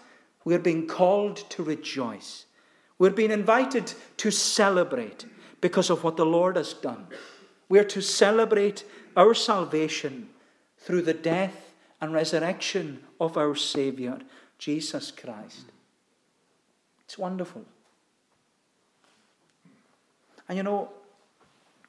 we're 0.44 0.58
being 0.58 0.86
called 0.86 1.36
to 1.50 1.62
rejoice. 1.62 2.46
We're 2.98 3.10
being 3.10 3.30
invited 3.30 3.92
to 4.18 4.30
celebrate 4.30 5.24
because 5.60 5.90
of 5.90 6.04
what 6.04 6.16
the 6.16 6.26
Lord 6.26 6.56
has 6.56 6.74
done. 6.74 7.06
We're 7.68 7.84
to 7.84 8.02
celebrate 8.02 8.84
our 9.16 9.32
salvation 9.32 10.28
through 10.78 11.02
the 11.02 11.14
death 11.14 11.69
and 12.00 12.12
resurrection 12.12 13.02
of 13.20 13.36
our 13.36 13.54
Saviour, 13.54 14.18
Jesus 14.58 15.10
Christ. 15.10 15.66
It's 17.04 17.18
wonderful. 17.18 17.64
And 20.48 20.56
you 20.56 20.62
know, 20.62 20.90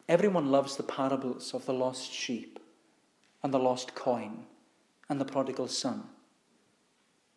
everyone 0.08 0.52
loves 0.52 0.76
the 0.76 0.84
parables 0.84 1.54
of 1.54 1.66
the 1.66 1.74
lost 1.74 2.12
sheep 2.12 2.60
and 3.44 3.54
the 3.54 3.60
lost 3.60 3.96
coin 3.96 4.46
and 5.10 5.20
the 5.20 5.26
prodigal 5.26 5.68
son. 5.68 6.04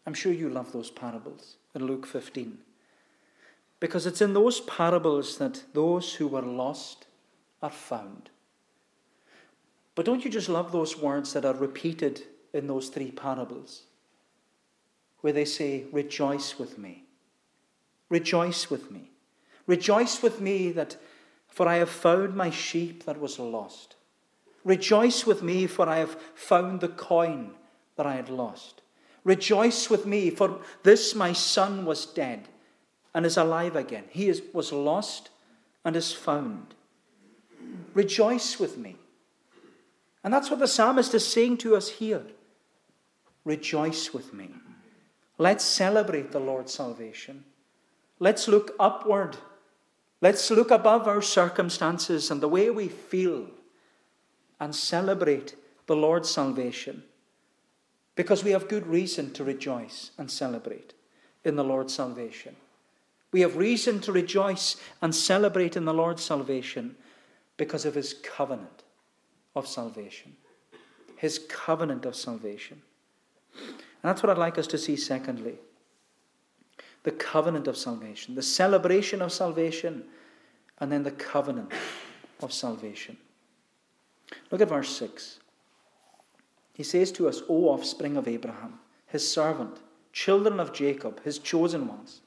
I'm 0.07 0.15
sure 0.15 0.33
you 0.33 0.49
love 0.51 0.73
those 0.73 0.91
parables 0.91 1.57
in 1.75 1.87
Luke 1.87 2.07
15. 2.07 2.59
Because 3.81 4.07
it's 4.07 4.21
in 4.21 4.35
those 4.35 4.61
parables 4.61 5.39
that 5.39 5.63
those 5.73 6.15
who 6.15 6.29
were 6.29 6.43
lost 6.43 7.07
are 7.63 7.71
found. 7.71 8.31
But 9.95 10.07
don't 10.07 10.25
you 10.25 10.31
just 10.31 10.49
love 10.49 10.73
those 10.73 10.99
words 10.99 11.33
that 11.33 11.45
are 11.45 11.55
repeated 11.55 12.25
in 12.55 12.67
those 12.67 12.89
three 12.89 13.11
parables? 13.11 13.83
Where 15.21 15.33
they 15.33 15.45
say, 15.45 15.85
Rejoice 15.93 16.59
with 16.59 16.79
me. 16.79 17.05
Rejoice 18.09 18.71
with 18.71 18.91
me. 18.91 19.11
Rejoice 19.67 20.23
with 20.23 20.41
me 20.41 20.71
that 20.73 20.97
for 21.49 21.69
I 21.69 21.77
have 21.77 21.91
found 21.91 22.35
my 22.35 22.51
sheep 22.51 23.05
that 23.05 23.21
was 23.21 23.39
lost. 23.39 23.97
Rejoice 24.65 25.27
with 25.27 25.43
me 25.43 25.67
for 25.67 25.89
I 25.89 25.99
have 25.99 26.17
found 26.35 26.81
the 26.81 26.89
coin 26.89 27.53
that 27.97 28.07
I 28.07 28.15
had 28.15 28.29
lost. 28.29 28.83
Rejoice 29.23 29.89
with 29.89 30.05
me 30.05 30.31
for 30.31 30.59
this 30.83 31.15
my 31.15 31.33
son 31.33 31.85
was 31.85 32.07
dead 32.07 32.49
and 33.15 33.25
is 33.25 33.37
alive 33.37 33.77
again. 33.77 34.05
He 34.11 34.29
is, 34.29 34.43
was 34.53 34.73
lost 34.73 35.31
and 35.85 35.97
is 35.97 36.13
found. 36.13 36.75
Rejoice 37.95 38.59
with 38.59 38.77
me. 38.77 38.97
And 40.23 40.33
that's 40.33 40.51
what 40.51 40.59
the 40.59 40.67
psalmist 40.67 41.15
is 41.15 41.27
saying 41.27 41.59
to 41.59 41.77
us 41.77 41.89
here. 41.89 42.23
Rejoice 43.45 44.15
with 44.15 44.33
me. 44.33 44.51
Let's 45.39 45.65
celebrate 45.65 46.33
the 46.33 46.41
Lord's 46.41 46.73
salvation. 46.73 47.45
Let's 48.19 48.49
look 48.49 48.75
upward. 48.79 49.37
Let's 50.21 50.51
look 50.51 50.71
above 50.71 51.07
our 51.07 51.21
circumstances 51.21 52.31
and 52.31 52.41
the 52.41 52.49
way 52.49 52.71
we 52.71 52.89
feel 52.89 53.49
and 54.61 54.75
celebrate 54.75 55.57
the 55.87 55.97
Lord's 55.97 56.31
salvation 56.31 57.03
because 58.15 58.45
we 58.45 58.53
have 58.53 58.69
good 58.69 58.87
reason 58.87 59.33
to 59.33 59.45
rejoice 59.45 60.13
and 60.17 60.31
celebrate 60.31 60.95
in 61.45 61.57
the 61.57 61.65
Lord's 61.65 61.95
salvation. 61.95 62.57
We 63.33 63.41
have 63.41 63.57
reason 63.57 64.01
to 64.03 64.13
rejoice 64.13 64.77
and 65.03 65.15
celebrate 65.15 65.77
in 65.77 65.85
the 65.85 65.93
Lord's 65.93 66.23
salvation 66.23 66.95
because 67.57 67.85
of 67.85 67.95
his 67.95 68.15
covenant 68.15 68.85
of 69.57 69.67
salvation. 69.67 70.37
His 71.17 71.41
covenant 71.49 72.07
of 72.07 72.15
salvation. 72.15 72.83
And 73.57 74.03
that's 74.03 74.23
what 74.23 74.31
I'd 74.31 74.39
like 74.39 74.59
us 74.59 74.67
to 74.69 74.79
see, 74.79 74.97
secondly 74.97 75.59
the 77.05 77.13
covenant 77.13 77.69
of 77.69 77.77
salvation, 77.77 78.35
the 78.35 78.43
celebration 78.43 79.23
of 79.23 79.31
salvation, 79.31 80.05
and 80.81 80.91
then 80.91 81.03
the 81.03 81.11
covenant 81.11 81.71
of 82.43 82.53
salvation. 82.53 83.17
Look 84.51 84.63
at 84.63 84.71
verse 84.71 84.89
6. 84.97 85.39
He 86.73 86.83
says 86.83 87.13
to 87.13 87.29
us, 87.29 87.43
O 87.49 87.69
offspring 87.69 88.17
of 88.17 88.27
Abraham, 88.27 88.81
his 89.07 89.31
servant, 89.31 89.79
children 90.13 90.59
of 90.59 90.73
Jacob, 90.73 91.23
his 91.23 91.39
chosen 91.39 91.87
ones. 91.87 92.23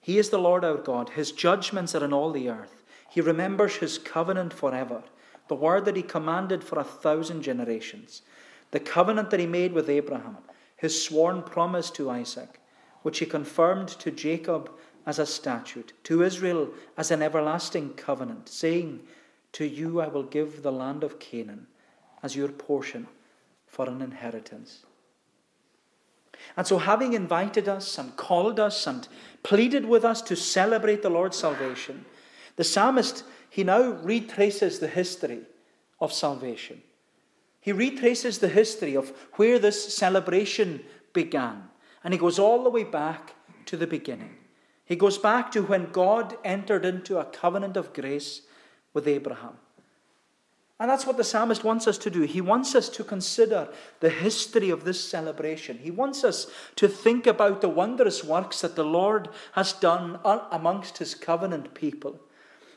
He 0.00 0.18
is 0.18 0.30
the 0.30 0.38
Lord 0.38 0.64
our 0.64 0.78
God. 0.78 1.10
His 1.10 1.30
judgments 1.30 1.94
are 1.94 2.04
in 2.04 2.12
all 2.12 2.32
the 2.32 2.48
earth. 2.48 2.82
He 3.10 3.20
remembers 3.20 3.76
his 3.76 3.98
covenant 3.98 4.52
forever, 4.52 5.02
the 5.48 5.54
word 5.54 5.84
that 5.84 5.96
he 5.96 6.02
commanded 6.02 6.64
for 6.64 6.78
a 6.78 6.84
thousand 6.84 7.42
generations, 7.42 8.22
the 8.70 8.80
covenant 8.80 9.30
that 9.30 9.40
he 9.40 9.46
made 9.46 9.72
with 9.72 9.88
Abraham, 9.88 10.38
his 10.76 11.02
sworn 11.02 11.42
promise 11.42 11.90
to 11.90 12.10
Isaac 12.10 12.60
which 13.02 13.18
he 13.18 13.26
confirmed 13.26 13.88
to 13.88 14.10
Jacob 14.10 14.70
as 15.06 15.18
a 15.18 15.26
statute, 15.26 15.92
to 16.04 16.22
Israel 16.22 16.68
as 16.96 17.10
an 17.10 17.22
everlasting 17.22 17.94
covenant, 17.94 18.48
saying, 18.48 19.00
To 19.52 19.64
you 19.64 20.00
I 20.00 20.08
will 20.08 20.22
give 20.22 20.62
the 20.62 20.72
land 20.72 21.02
of 21.02 21.18
Canaan 21.18 21.66
as 22.22 22.36
your 22.36 22.48
portion 22.48 23.06
for 23.66 23.88
an 23.88 24.02
inheritance. 24.02 24.84
And 26.56 26.66
so, 26.66 26.78
having 26.78 27.12
invited 27.12 27.68
us 27.68 27.98
and 27.98 28.16
called 28.16 28.60
us 28.60 28.86
and 28.86 29.06
pleaded 29.42 29.84
with 29.84 30.04
us 30.04 30.22
to 30.22 30.36
celebrate 30.36 31.02
the 31.02 31.10
Lord's 31.10 31.36
salvation, 31.36 32.04
The 32.56 32.64
psalmist, 32.64 33.24
he 33.48 33.64
now 33.64 33.90
retraces 34.02 34.78
the 34.78 34.88
history 34.88 35.40
of 36.00 36.12
salvation. 36.12 36.82
He 37.60 37.72
retraces 37.72 38.38
the 38.38 38.48
history 38.48 38.94
of 38.94 39.12
where 39.34 39.58
this 39.58 39.94
celebration 39.94 40.82
began. 41.12 41.64
And 42.02 42.14
he 42.14 42.18
goes 42.18 42.38
all 42.38 42.64
the 42.64 42.70
way 42.70 42.84
back 42.84 43.34
to 43.66 43.76
the 43.76 43.86
beginning. 43.86 44.36
He 44.84 44.96
goes 44.96 45.18
back 45.18 45.52
to 45.52 45.62
when 45.62 45.92
God 45.92 46.36
entered 46.44 46.84
into 46.84 47.18
a 47.18 47.24
covenant 47.24 47.76
of 47.76 47.92
grace 47.92 48.42
with 48.92 49.06
Abraham. 49.06 49.58
And 50.80 50.88
that's 50.88 51.06
what 51.06 51.18
the 51.18 51.24
psalmist 51.24 51.62
wants 51.62 51.86
us 51.86 51.98
to 51.98 52.10
do. 52.10 52.22
He 52.22 52.40
wants 52.40 52.74
us 52.74 52.88
to 52.88 53.04
consider 53.04 53.68
the 54.00 54.08
history 54.08 54.70
of 54.70 54.84
this 54.84 55.06
celebration. 55.06 55.78
He 55.78 55.90
wants 55.90 56.24
us 56.24 56.50
to 56.76 56.88
think 56.88 57.26
about 57.26 57.60
the 57.60 57.68
wondrous 57.68 58.24
works 58.24 58.62
that 58.62 58.76
the 58.76 58.84
Lord 58.84 59.28
has 59.52 59.74
done 59.74 60.18
amongst 60.24 60.96
his 60.96 61.14
covenant 61.14 61.74
people. 61.74 62.18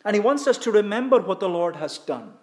And 0.03 0.15
he 0.15 0.19
wants 0.19 0.47
us 0.47 0.57
to 0.59 0.71
remember 0.71 1.21
what 1.21 1.39
the 1.39 1.47
Lord 1.47 1.77
has 1.77 1.97
done. 1.97 2.33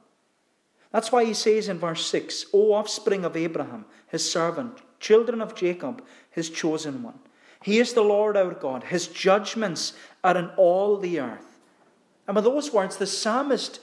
That's 0.93 1.13
why 1.13 1.25
he 1.25 1.35
says 1.35 1.69
in 1.69 1.79
verse 1.79 2.07
6 2.07 2.47
O 2.53 2.73
offspring 2.73 3.25
of 3.25 3.37
Abraham, 3.37 3.85
his 4.09 4.31
servant, 4.31 4.79
children 4.99 5.41
of 5.41 5.55
Jacob, 5.55 6.05
his 6.31 6.51
chosen 6.51 7.03
one. 7.03 7.19
He 7.63 7.79
is 7.79 7.93
the 7.93 8.03
Lord 8.03 8.37
our 8.37 8.55
God. 8.55 8.85
His 8.85 9.07
judgments 9.07 9.93
are 10.25 10.37
in 10.37 10.51
all 10.57 10.97
the 10.97 11.21
earth. 11.21 11.61
And 12.27 12.35
with 12.35 12.45
those 12.45 12.73
words, 12.73 12.97
the 12.97 13.07
psalmist 13.07 13.81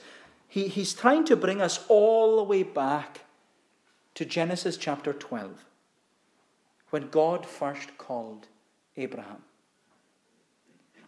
he, 0.48 0.66
he's 0.66 0.94
trying 0.94 1.24
to 1.26 1.36
bring 1.36 1.60
us 1.60 1.84
all 1.88 2.38
the 2.38 2.42
way 2.42 2.62
back 2.62 3.20
to 4.14 4.24
Genesis 4.24 4.76
chapter 4.78 5.12
12, 5.12 5.64
when 6.90 7.10
God 7.10 7.46
first 7.46 7.96
called 7.98 8.48
Abraham. 8.96 9.42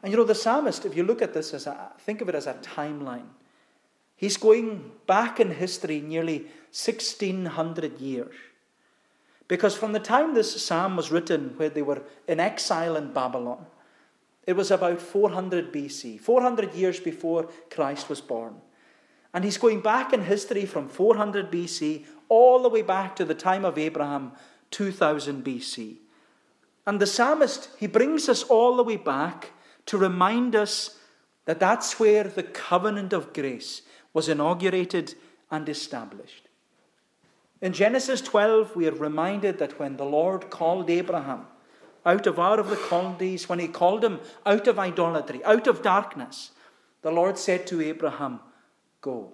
And 0.02 0.12
you 0.12 0.19
know, 0.19 0.25
the 0.25 0.35
psalmist, 0.35 0.85
if 0.85 0.95
you 0.95 1.02
look 1.02 1.23
at 1.23 1.35
this 1.35 1.52
as 1.54 1.66
a, 1.66 1.90
think 1.99 2.21
of 2.21 2.28
it 2.28 2.35
as 2.35 2.47
a 2.47 2.54
timeline, 2.54 3.26
he's 4.21 4.37
going 4.37 4.93
back 5.07 5.41
in 5.41 5.50
history 5.50 5.99
nearly 6.03 6.41
1600 6.73 7.99
years. 7.99 8.35
Because 9.49 9.75
from 9.75 9.93
the 9.93 9.99
time 9.99 10.35
this 10.35 10.62
psalm 10.62 10.95
was 10.95 11.11
written, 11.11 11.55
where 11.57 11.71
they 11.71 11.81
were 11.81 12.03
in 12.29 12.39
exile 12.39 12.97
in 12.97 13.15
Babylon, 13.15 13.65
it 14.47 14.53
was 14.53 14.71
about 14.71 15.00
400 15.00 15.73
BC, 15.73 16.21
400 16.21 16.75
years 16.75 17.00
before 17.00 17.49
Christ 17.71 18.11
was 18.11 18.21
born. 18.21 18.57
And 19.33 19.43
he's 19.43 19.59
going 19.59 19.81
back 19.81 20.12
in 20.12 20.23
history 20.23 20.67
from 20.67 20.87
400 20.87 21.50
BC 21.50 22.05
all 22.29 22.62
the 22.62 22.69
way 22.69 22.83
back 22.83 23.17
to 23.17 23.25
the 23.25 23.35
time 23.35 23.65
of 23.65 23.79
Abraham, 23.79 24.33
2000 24.71 25.43
BC. 25.43 25.97
And 26.87 27.00
the 27.00 27.07
psalmist, 27.07 27.71
he 27.79 27.87
brings 27.87 28.29
us 28.29 28.43
all 28.43 28.77
the 28.77 28.85
way 28.85 28.97
back 28.97 29.53
to 29.87 29.97
remind 29.97 30.55
us 30.55 30.99
that 31.47 31.59
that's 31.59 31.99
where 31.99 32.25
the 32.25 32.43
covenant 32.43 33.15
of 33.15 33.33
grace 33.33 33.83
was 34.12 34.29
inaugurated 34.29 35.14
and 35.50 35.69
established. 35.69 36.49
In 37.61 37.73
Genesis 37.73 38.21
12, 38.21 38.75
we 38.75 38.88
are 38.88 38.93
reminded 38.93 39.59
that 39.59 39.79
when 39.79 39.97
the 39.97 40.05
Lord 40.05 40.50
called 40.50 40.88
Abraham 40.88 41.47
out 42.07 42.26
of 42.26 42.38
Ur 42.38 42.59
of 42.59 42.71
the 42.71 42.76
Chaldees, 42.88 43.49
when 43.49 43.59
he 43.59 43.69
called 43.69 44.02
him 44.02 44.21
out 44.47 44.67
of 44.67 44.79
idolatry, 44.79 45.45
out 45.45 45.67
of 45.67 45.83
darkness, 45.83 46.52
the 47.02 47.11
Lord 47.11 47.38
said 47.38 47.67
to 47.67 47.81
Abraham, 47.83 48.40
Go. 49.02 49.33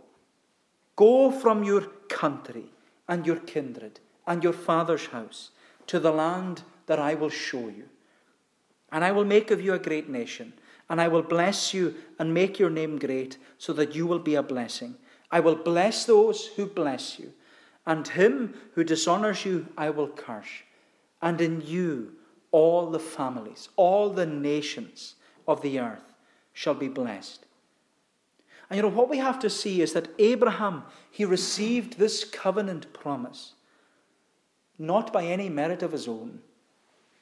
Go 0.97 1.31
from 1.31 1.63
your 1.63 1.83
country 2.09 2.67
and 3.09 3.27
your 3.27 3.37
kindred 3.37 4.01
and 4.27 4.43
your 4.43 4.53
father's 4.53 5.07
house 5.07 5.51
to 5.87 6.01
the 6.01 6.11
land 6.11 6.63
that 6.87 6.99
I 6.99 7.15
will 7.15 7.31
show 7.31 7.69
you. 7.69 7.85
And 8.91 9.05
I 9.05 9.13
will 9.13 9.25
make 9.25 9.51
of 9.51 9.61
you 9.61 9.75
a 9.75 9.79
great 9.79 10.09
nation, 10.09 10.53
and 10.89 11.01
I 11.01 11.09
will 11.09 11.23
bless 11.23 11.75
you 11.75 11.95
and 12.19 12.33
make 12.33 12.59
your 12.59 12.71
name 12.71 12.99
great, 12.99 13.39
so 13.59 13.73
that 13.73 13.95
you 13.95 14.07
will 14.07 14.19
be 14.19 14.35
a 14.35 14.43
blessing. 14.43 14.97
I 15.31 15.41
will 15.41 15.57
bless 15.57 16.05
those 16.05 16.47
who 16.47 16.67
bless 16.67 17.19
you, 17.19 17.33
and 17.85 18.07
him 18.07 18.55
who 18.75 18.85
dishonors 18.85 19.45
you 19.45 19.69
I 19.77 19.91
will 19.91 20.09
curse. 20.09 20.63
And 21.21 21.41
in 21.41 21.61
you 21.61 22.13
all 22.53 22.91
the 22.91 23.01
families, 23.01 23.69
all 23.77 24.11
the 24.11 24.27
nations 24.27 25.17
of 25.49 25.63
the 25.63 25.81
earth 25.81 26.15
shall 26.53 26.75
be 26.75 26.89
blessed. 26.89 27.45
And 28.69 28.77
you 28.77 28.83
know, 28.83 28.89
what 28.89 29.09
we 29.09 29.19
have 29.19 29.39
to 29.41 29.51
see 29.51 29.81
is 29.81 29.93
that 29.93 30.09
Abraham, 30.19 30.85
he 31.11 31.25
received 31.25 31.99
this 31.99 32.25
covenant 32.25 32.93
promise 32.93 33.55
not 34.79 35.13
by 35.13 35.25
any 35.25 35.49
merit 35.49 35.83
of 35.83 35.93
his 35.93 36.07
own, 36.07 36.41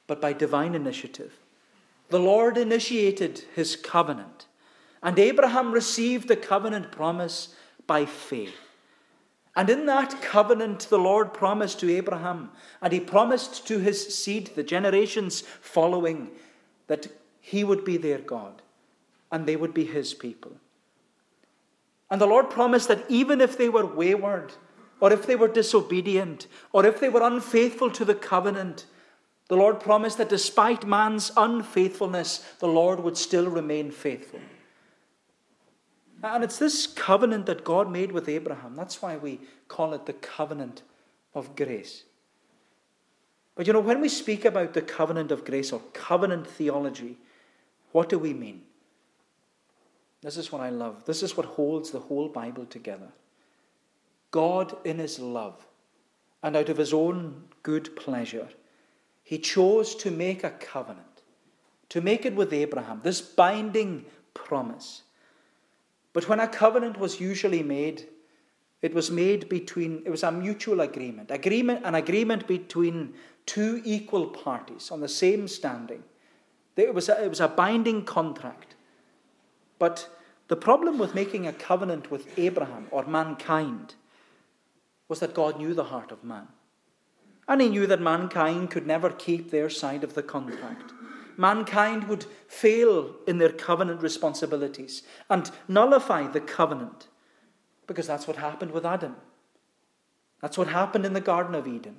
but 0.07 0.19
by 0.19 0.33
divine 0.33 0.75
initiative. 0.75 1.33
The 2.09 2.19
Lord 2.19 2.57
initiated 2.57 3.43
his 3.55 3.75
covenant, 3.75 4.45
and 5.01 5.17
Abraham 5.17 5.71
received 5.71 6.27
the 6.27 6.35
covenant 6.35 6.91
promise 6.91 7.55
by 7.87 8.05
faith. 8.05 8.55
And 9.55 9.69
in 9.69 9.85
that 9.85 10.21
covenant, 10.21 10.87
the 10.89 10.99
Lord 10.99 11.33
promised 11.33 11.79
to 11.79 11.91
Abraham, 11.91 12.51
and 12.81 12.91
he 12.91 12.99
promised 12.99 13.65
to 13.67 13.79
his 13.79 14.15
seed, 14.15 14.51
the 14.55 14.63
generations 14.63 15.41
following, 15.41 16.31
that 16.87 17.07
he 17.39 17.63
would 17.63 17.85
be 17.85 17.97
their 17.97 18.17
God, 18.17 18.61
and 19.31 19.45
they 19.45 19.55
would 19.55 19.73
be 19.73 19.85
his 19.85 20.13
people. 20.13 20.51
And 22.11 22.19
the 22.19 22.27
Lord 22.27 22.49
promised 22.49 22.87
that 22.89 23.09
even 23.09 23.41
if 23.41 23.57
they 23.57 23.69
were 23.69 23.85
wayward, 23.85 24.53
or 24.99 25.11
if 25.11 25.25
they 25.25 25.35
were 25.35 25.47
disobedient, 25.47 26.47
or 26.71 26.85
if 26.85 26.99
they 26.99 27.09
were 27.09 27.23
unfaithful 27.23 27.89
to 27.91 28.05
the 28.05 28.15
covenant, 28.15 28.85
the 29.47 29.55
Lord 29.55 29.79
promised 29.79 30.17
that 30.17 30.29
despite 30.29 30.87
man's 30.87 31.31
unfaithfulness, 31.37 32.39
the 32.59 32.67
Lord 32.67 32.99
would 33.01 33.17
still 33.17 33.49
remain 33.49 33.91
faithful. 33.91 34.39
And 36.23 36.43
it's 36.43 36.57
this 36.57 36.87
covenant 36.87 37.45
that 37.45 37.63
God 37.63 37.91
made 37.91 38.11
with 38.11 38.27
Abraham. 38.27 38.75
That's 38.75 39.01
why 39.01 39.17
we 39.17 39.39
call 39.67 39.93
it 39.93 40.07
the 40.07 40.13
covenant 40.13 40.81
of 41.35 41.55
grace. 41.55 42.03
But 43.53 43.67
you 43.67 43.73
know, 43.73 43.79
when 43.79 44.01
we 44.01 44.09
speak 44.09 44.43
about 44.43 44.73
the 44.73 44.81
covenant 44.81 45.31
of 45.31 45.45
grace 45.45 45.71
or 45.71 45.81
covenant 45.93 46.47
theology, 46.47 47.17
what 47.91 48.09
do 48.09 48.17
we 48.17 48.33
mean? 48.33 48.63
This 50.21 50.37
is 50.37 50.51
what 50.51 50.61
I 50.61 50.69
love. 50.69 51.05
This 51.05 51.21
is 51.21 51.37
what 51.37 51.45
holds 51.45 51.91
the 51.91 51.99
whole 51.99 52.27
Bible 52.27 52.65
together. 52.65 53.09
God, 54.31 54.75
in 54.83 54.97
His 54.97 55.19
love 55.19 55.65
and 56.41 56.55
out 56.55 56.69
of 56.69 56.77
His 56.77 56.93
own 56.93 57.43
good 57.61 57.95
pleasure, 57.95 58.49
He 59.25 59.39
chose 59.39 59.95
to 59.95 60.11
make 60.11 60.43
a 60.43 60.51
covenant, 60.51 61.23
to 61.89 61.99
make 61.99 62.27
it 62.27 62.35
with 62.35 62.53
Abraham, 62.53 63.01
this 63.03 63.21
binding 63.21 64.05
promise. 64.35 65.01
But 66.13 66.29
when 66.29 66.39
a 66.39 66.47
covenant 66.47 66.99
was 66.99 67.19
usually 67.19 67.63
made, 67.63 68.07
it 68.83 68.93
was 68.93 69.09
made 69.09 69.49
between, 69.49 70.03
it 70.05 70.11
was 70.11 70.21
a 70.21 70.31
mutual 70.31 70.79
agreement, 70.81 71.31
agreement 71.31 71.81
an 71.85 71.95
agreement 71.95 72.47
between 72.47 73.15
two 73.47 73.81
equal 73.83 74.27
parties 74.27 74.91
on 74.91 74.99
the 74.99 75.09
same 75.09 75.47
standing. 75.47 76.03
It 76.77 76.93
was 76.93 77.09
a, 77.09 77.23
it 77.23 77.29
was 77.29 77.39
a 77.39 77.47
binding 77.47 78.05
contract. 78.05 78.75
But 79.79 80.07
the 80.49 80.55
problem 80.55 80.99
with 80.99 81.15
making 81.15 81.47
a 81.47 81.53
covenant 81.53 82.11
with 82.11 82.37
Abraham 82.37 82.85
or 82.91 83.05
mankind 83.05 83.95
was 85.07 85.19
that 85.19 85.33
God 85.33 85.57
knew 85.57 85.73
the 85.73 85.85
heart 85.85 86.11
of 86.11 86.23
man. 86.23 86.47
And 87.47 87.61
he 87.61 87.69
knew 87.69 87.87
that 87.87 88.01
mankind 88.01 88.71
could 88.71 88.87
never 88.87 89.09
keep 89.09 89.51
their 89.51 89.69
side 89.69 90.03
of 90.03 90.13
the 90.13 90.23
contract. 90.23 90.93
Mankind 91.37 92.07
would 92.07 92.25
fail 92.47 93.15
in 93.27 93.37
their 93.37 93.51
covenant 93.51 94.01
responsibilities 94.01 95.03
and 95.29 95.51
nullify 95.67 96.27
the 96.27 96.39
covenant 96.39 97.07
because 97.87 98.07
that's 98.07 98.27
what 98.27 98.37
happened 98.37 98.71
with 98.71 98.85
Adam. 98.85 99.15
That's 100.41 100.57
what 100.57 100.67
happened 100.67 101.05
in 101.05 101.13
the 101.13 101.21
Garden 101.21 101.55
of 101.55 101.67
Eden. 101.67 101.97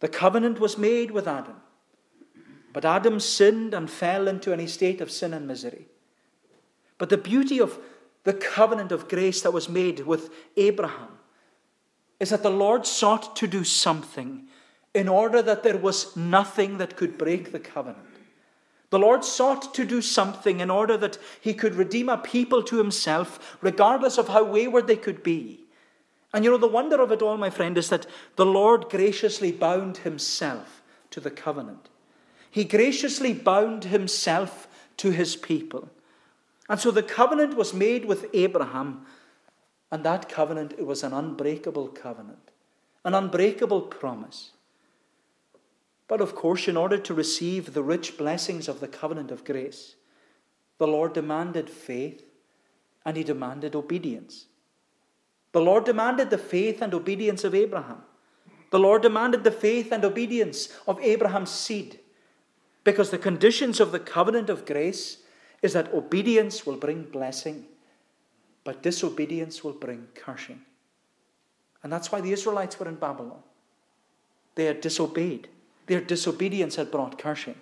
The 0.00 0.08
covenant 0.08 0.60
was 0.60 0.76
made 0.76 1.10
with 1.10 1.26
Adam, 1.26 1.56
but 2.72 2.84
Adam 2.84 3.18
sinned 3.20 3.72
and 3.74 3.90
fell 3.90 4.28
into 4.28 4.52
any 4.52 4.66
state 4.66 5.00
of 5.00 5.10
sin 5.10 5.32
and 5.32 5.46
misery. 5.46 5.88
But 6.98 7.08
the 7.08 7.16
beauty 7.16 7.60
of 7.60 7.78
the 8.24 8.34
covenant 8.34 8.92
of 8.92 9.08
grace 9.08 9.40
that 9.42 9.52
was 9.52 9.68
made 9.68 10.00
with 10.00 10.30
Abraham 10.56 11.13
is 12.20 12.30
that 12.30 12.42
the 12.42 12.50
Lord 12.50 12.86
sought 12.86 13.36
to 13.36 13.46
do 13.46 13.64
something 13.64 14.46
in 14.94 15.08
order 15.08 15.42
that 15.42 15.62
there 15.62 15.76
was 15.76 16.16
nothing 16.16 16.78
that 16.78 16.96
could 16.96 17.18
break 17.18 17.52
the 17.52 17.58
covenant. 17.58 18.06
The 18.90 18.98
Lord 18.98 19.24
sought 19.24 19.74
to 19.74 19.84
do 19.84 20.00
something 20.00 20.60
in 20.60 20.70
order 20.70 20.96
that 20.96 21.18
he 21.40 21.52
could 21.52 21.74
redeem 21.74 22.08
a 22.08 22.16
people 22.16 22.62
to 22.62 22.78
himself, 22.78 23.56
regardless 23.60 24.18
of 24.18 24.28
how 24.28 24.44
wayward 24.44 24.86
they 24.86 24.96
could 24.96 25.22
be. 25.24 25.64
And 26.32 26.44
you 26.44 26.50
know, 26.50 26.58
the 26.58 26.68
wonder 26.68 27.00
of 27.00 27.10
it 27.10 27.22
all, 27.22 27.36
my 27.36 27.50
friend, 27.50 27.76
is 27.76 27.88
that 27.88 28.06
the 28.36 28.46
Lord 28.46 28.88
graciously 28.88 29.50
bound 29.50 29.98
himself 29.98 30.82
to 31.10 31.20
the 31.20 31.30
covenant. 31.30 31.88
He 32.50 32.62
graciously 32.62 33.32
bound 33.32 33.84
himself 33.84 34.68
to 34.98 35.10
his 35.10 35.34
people. 35.34 35.90
And 36.68 36.78
so 36.78 36.90
the 36.90 37.02
covenant 37.02 37.56
was 37.56 37.74
made 37.74 38.04
with 38.04 38.26
Abraham, 38.32 39.06
and 39.94 40.02
that 40.02 40.28
covenant 40.28 40.72
it 40.76 40.84
was 40.84 41.04
an 41.04 41.12
unbreakable 41.12 41.86
covenant, 41.86 42.50
an 43.04 43.14
unbreakable 43.14 43.82
promise. 43.82 44.50
But 46.08 46.20
of 46.20 46.34
course, 46.34 46.66
in 46.66 46.76
order 46.76 46.98
to 46.98 47.14
receive 47.14 47.74
the 47.74 47.82
rich 47.84 48.18
blessings 48.18 48.66
of 48.66 48.80
the 48.80 48.88
covenant 48.88 49.30
of 49.30 49.44
grace, 49.44 49.94
the 50.78 50.88
Lord 50.88 51.12
demanded 51.12 51.70
faith 51.70 52.24
and 53.06 53.16
he 53.16 53.22
demanded 53.22 53.76
obedience. 53.76 54.46
The 55.52 55.60
Lord 55.60 55.84
demanded 55.84 56.30
the 56.30 56.38
faith 56.38 56.82
and 56.82 56.92
obedience 56.92 57.44
of 57.44 57.54
Abraham. 57.54 58.02
The 58.72 58.80
Lord 58.80 59.02
demanded 59.02 59.44
the 59.44 59.52
faith 59.52 59.92
and 59.92 60.04
obedience 60.04 60.70
of 60.88 60.98
Abraham's 60.98 61.52
seed 61.52 62.00
because 62.82 63.10
the 63.10 63.26
conditions 63.28 63.78
of 63.78 63.92
the 63.92 64.00
covenant 64.00 64.50
of 64.50 64.66
grace 64.66 65.18
is 65.62 65.72
that 65.74 65.94
obedience 65.94 66.66
will 66.66 66.78
bring 66.78 67.04
blessing, 67.04 67.66
but 68.64 68.82
disobedience 68.82 69.62
will 69.62 69.72
bring 69.72 70.08
cursing. 70.14 70.62
And 71.82 71.92
that's 71.92 72.10
why 72.10 72.22
the 72.22 72.32
Israelites 72.32 72.80
were 72.80 72.88
in 72.88 72.94
Babylon. 72.94 73.42
They 74.54 74.64
had 74.64 74.80
disobeyed, 74.80 75.48
their 75.86 76.00
disobedience 76.00 76.76
had 76.76 76.90
brought 76.90 77.18
cursing. 77.18 77.56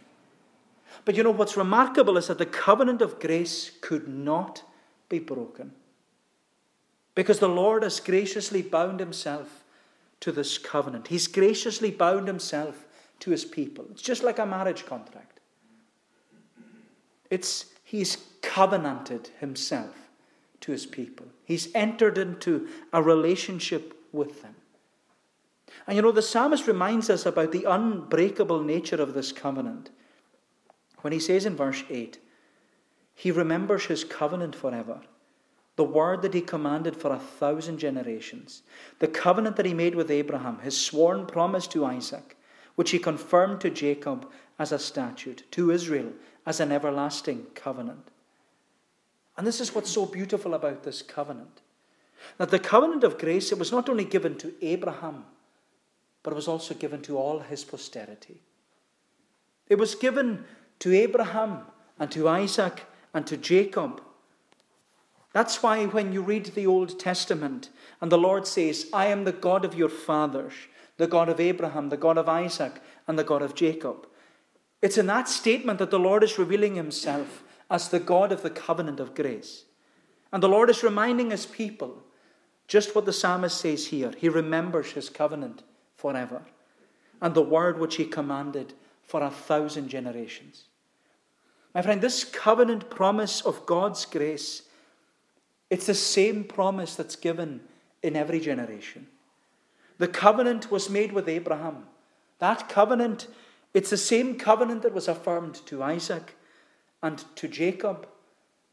But 1.04 1.16
you 1.16 1.22
know 1.22 1.30
what's 1.30 1.56
remarkable 1.56 2.16
is 2.16 2.28
that 2.28 2.38
the 2.38 2.46
covenant 2.46 3.02
of 3.02 3.18
grace 3.18 3.72
could 3.80 4.06
not 4.06 4.62
be 5.08 5.18
broken. 5.18 5.72
Because 7.14 7.40
the 7.40 7.48
Lord 7.48 7.82
has 7.82 7.98
graciously 7.98 8.62
bound 8.62 9.00
himself 9.00 9.64
to 10.20 10.32
this 10.32 10.56
covenant. 10.56 11.08
He's 11.08 11.26
graciously 11.26 11.90
bound 11.90 12.28
himself 12.28 12.84
to 13.20 13.30
his 13.30 13.44
people. 13.44 13.86
It's 13.90 14.02
just 14.02 14.22
like 14.22 14.38
a 14.38 14.46
marriage 14.46 14.86
contract. 14.86 15.40
It's 17.30 17.66
he's 17.82 18.18
covenanted 18.42 19.30
himself 19.40 20.01
to 20.62 20.72
his 20.72 20.86
people. 20.86 21.26
He's 21.44 21.68
entered 21.74 22.18
into 22.18 22.68
a 22.92 23.02
relationship 23.02 23.94
with 24.12 24.42
them. 24.42 24.56
And 25.86 25.96
you 25.96 26.02
know, 26.02 26.12
the 26.12 26.22
psalmist 26.22 26.66
reminds 26.66 27.10
us 27.10 27.26
about 27.26 27.52
the 27.52 27.64
unbreakable 27.64 28.62
nature 28.62 29.00
of 29.00 29.14
this 29.14 29.32
covenant 29.32 29.90
when 31.02 31.12
he 31.12 31.20
says 31.20 31.44
in 31.44 31.56
verse 31.56 31.84
8, 31.90 32.18
He 33.14 33.30
remembers 33.30 33.86
his 33.86 34.04
covenant 34.04 34.54
forever, 34.54 35.02
the 35.76 35.84
word 35.84 36.22
that 36.22 36.34
he 36.34 36.40
commanded 36.40 36.96
for 36.96 37.12
a 37.12 37.18
thousand 37.18 37.78
generations, 37.78 38.62
the 38.98 39.08
covenant 39.08 39.56
that 39.56 39.66
he 39.66 39.74
made 39.74 39.94
with 39.94 40.10
Abraham, 40.10 40.60
his 40.60 40.78
sworn 40.78 41.26
promise 41.26 41.66
to 41.68 41.84
Isaac, 41.84 42.36
which 42.76 42.92
he 42.92 42.98
confirmed 42.98 43.60
to 43.60 43.70
Jacob 43.70 44.30
as 44.58 44.72
a 44.72 44.78
statute, 44.78 45.44
to 45.50 45.70
Israel 45.70 46.12
as 46.46 46.60
an 46.60 46.72
everlasting 46.72 47.46
covenant. 47.54 48.11
And 49.36 49.46
this 49.46 49.60
is 49.60 49.74
what's 49.74 49.90
so 49.90 50.06
beautiful 50.06 50.54
about 50.54 50.82
this 50.82 51.02
covenant. 51.02 51.60
That 52.38 52.50
the 52.50 52.58
covenant 52.58 53.04
of 53.04 53.18
grace, 53.18 53.50
it 53.52 53.58
was 53.58 53.72
not 53.72 53.88
only 53.88 54.04
given 54.04 54.36
to 54.38 54.52
Abraham, 54.62 55.24
but 56.22 56.32
it 56.32 56.36
was 56.36 56.48
also 56.48 56.74
given 56.74 57.02
to 57.02 57.18
all 57.18 57.40
his 57.40 57.64
posterity. 57.64 58.40
It 59.68 59.76
was 59.76 59.94
given 59.94 60.44
to 60.80 60.94
Abraham 60.94 61.62
and 61.98 62.10
to 62.12 62.28
Isaac 62.28 62.84
and 63.14 63.26
to 63.26 63.36
Jacob. 63.36 64.02
That's 65.32 65.62
why 65.62 65.86
when 65.86 66.12
you 66.12 66.20
read 66.22 66.46
the 66.46 66.66
Old 66.66 67.00
Testament 67.00 67.70
and 68.00 68.12
the 68.12 68.18
Lord 68.18 68.46
says, 68.46 68.88
I 68.92 69.06
am 69.06 69.24
the 69.24 69.32
God 69.32 69.64
of 69.64 69.74
your 69.74 69.88
fathers, 69.88 70.52
the 70.98 71.06
God 71.06 71.28
of 71.28 71.40
Abraham, 71.40 71.88
the 71.88 71.96
God 71.96 72.18
of 72.18 72.28
Isaac, 72.28 72.80
and 73.08 73.18
the 73.18 73.24
God 73.24 73.42
of 73.42 73.54
Jacob. 73.54 74.06
It's 74.82 74.98
in 74.98 75.06
that 75.06 75.28
statement 75.28 75.78
that 75.78 75.90
the 75.90 75.98
Lord 75.98 76.22
is 76.22 76.38
revealing 76.38 76.74
himself 76.74 77.42
as 77.72 77.88
the 77.88 77.98
God 77.98 78.30
of 78.32 78.42
the 78.42 78.50
covenant 78.50 79.00
of 79.00 79.14
grace. 79.14 79.64
And 80.30 80.42
the 80.42 80.48
Lord 80.48 80.68
is 80.68 80.82
reminding 80.82 81.30
his 81.30 81.46
people 81.46 82.02
just 82.68 82.94
what 82.94 83.06
the 83.06 83.14
psalmist 83.14 83.58
says 83.58 83.86
here. 83.86 84.12
He 84.18 84.28
remembers 84.28 84.92
his 84.92 85.08
covenant 85.08 85.62
forever 85.96 86.42
and 87.22 87.34
the 87.34 87.42
word 87.42 87.80
which 87.80 87.96
he 87.96 88.04
commanded 88.04 88.74
for 89.02 89.22
a 89.22 89.30
thousand 89.30 89.88
generations. 89.88 90.64
My 91.74 91.80
friend, 91.80 92.02
this 92.02 92.24
covenant 92.24 92.90
promise 92.90 93.40
of 93.40 93.64
God's 93.64 94.04
grace, 94.04 94.62
it's 95.70 95.86
the 95.86 95.94
same 95.94 96.44
promise 96.44 96.94
that's 96.94 97.16
given 97.16 97.62
in 98.02 98.16
every 98.16 98.40
generation. 98.40 99.06
The 99.96 100.08
covenant 100.08 100.70
was 100.70 100.90
made 100.90 101.12
with 101.12 101.26
Abraham. 101.26 101.84
That 102.38 102.68
covenant, 102.68 103.28
it's 103.72 103.88
the 103.88 103.96
same 103.96 104.36
covenant 104.38 104.82
that 104.82 104.92
was 104.92 105.08
affirmed 105.08 105.54
to 105.66 105.82
Isaac 105.82 106.36
and 107.02 107.24
to 107.36 107.48
Jacob 107.48 108.06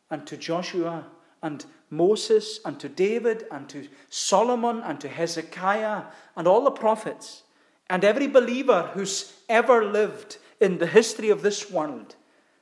and 0.09 0.25
to 0.27 0.37
Joshua 0.37 1.05
and 1.41 1.65
Moses 1.89 2.59
and 2.65 2.79
to 2.79 2.89
David 2.89 3.45
and 3.51 3.67
to 3.69 3.87
Solomon 4.09 4.81
and 4.81 4.99
to 5.01 5.07
Hezekiah 5.07 6.03
and 6.35 6.47
all 6.47 6.63
the 6.63 6.71
prophets 6.71 7.43
and 7.89 8.03
every 8.03 8.27
believer 8.27 8.91
who's 8.93 9.33
ever 9.47 9.83
lived 9.83 10.37
in 10.59 10.77
the 10.77 10.87
history 10.87 11.29
of 11.29 11.41
this 11.41 11.71
world. 11.71 12.15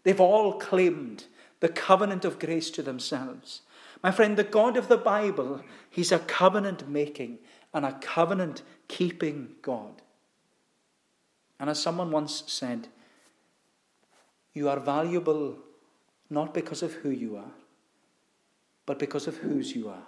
They've 0.03 0.19
all 0.19 0.53
claimed 0.53 1.25
the 1.60 1.69
covenant 1.69 2.23
of 2.23 2.39
grace 2.39 2.69
to 2.71 2.82
themselves. 2.82 3.62
My 4.03 4.12
friend, 4.12 4.38
the 4.38 4.43
God 4.43 4.77
of 4.77 4.88
the 4.88 4.97
Bible, 4.97 5.63
He's 5.89 6.12
a 6.12 6.19
covenant 6.19 6.88
making 6.88 7.39
and 7.73 7.86
a 7.86 7.93
covenant 7.93 8.62
keeping 8.88 9.56
God. 9.62 10.01
And 11.60 11.69
as 11.69 11.82
someone 11.82 12.12
once 12.12 12.43
said, 12.45 12.88
you 14.58 14.67
are 14.70 14.80
valuable 14.80 15.56
not 16.32 16.54
because 16.54 16.82
of 16.82 16.93
who 16.93 17.12
you 17.12 17.38
are, 17.38 17.54
but 18.88 18.98
because 18.98 19.28
of 19.28 19.38
whose 19.38 19.76
you 19.76 19.88
are. 19.88 20.08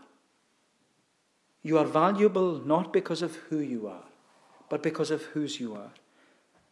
You 1.61 1.77
are 1.77 1.85
valuable 1.85 2.59
not 2.65 2.91
because 2.91 3.21
of 3.21 3.35
who 3.35 3.59
you 3.59 3.87
are, 3.87 4.05
but 4.67 4.81
because 4.81 5.11
of 5.11 5.21
whose 5.33 5.59
you 5.59 5.75
are. 5.75 5.91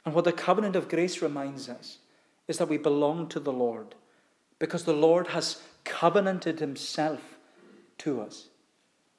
And 0.03 0.15
what 0.15 0.25
the 0.25 0.31
covenant 0.31 0.75
of 0.75 0.89
grace 0.89 1.21
reminds 1.21 1.69
us 1.69 1.99
is 2.47 2.57
that 2.57 2.69
we 2.69 2.77
belong 2.77 3.27
to 3.29 3.39
the 3.39 3.53
Lord 3.53 3.93
because 4.57 4.85
the 4.85 4.93
Lord 4.93 5.27
has 5.27 5.61
covenanted 5.83 6.59
himself 6.59 7.37
to 7.99 8.21
us. 8.21 8.47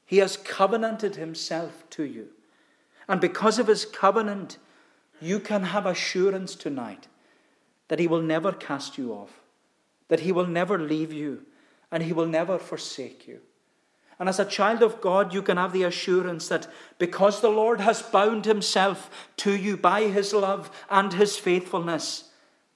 He 0.05 0.19
has 0.19 0.37
covenanted 0.37 1.15
himself 1.15 1.85
to 1.91 2.03
you. 2.03 2.29
And 3.07 3.21
because 3.21 3.61
of 3.61 3.69
his 3.69 3.85
covenant, 3.85 4.59
you 5.21 5.39
can 5.39 5.63
have 5.65 5.87
assurance 5.87 6.57
tonight 6.57 7.07
that 7.89 7.99
he 7.99 8.07
will 8.07 8.23
never 8.23 8.53
cast 8.53 8.99
you 8.99 9.13
off, 9.13 9.41
that 10.09 10.21
he 10.21 10.33
will 10.33 10.47
never 10.47 10.79
leave 10.79 11.13
you, 11.13 11.45
and 11.91 12.03
he 12.03 12.13
will 12.13 12.27
never 12.27 12.59
forsake 12.59 13.27
you. 13.27 13.41
And 14.19 14.29
as 14.29 14.41
a 14.41 14.45
child 14.45 14.83
of 14.83 15.01
God, 15.01 15.33
you 15.33 15.43
can 15.43 15.57
have 15.57 15.73
the 15.73 15.85
assurance 15.85 16.49
that 16.49 16.67
because 16.99 17.41
the 17.41 17.51
Lord 17.51 17.81
has 17.81 18.03
bound 18.03 18.45
himself 18.47 19.29
to 19.39 19.57
you 19.57 19.77
by 19.77 20.03
his 20.03 20.33
love 20.33 20.71
and 20.91 21.13
his 21.13 21.37
faithfulness, 21.37 22.25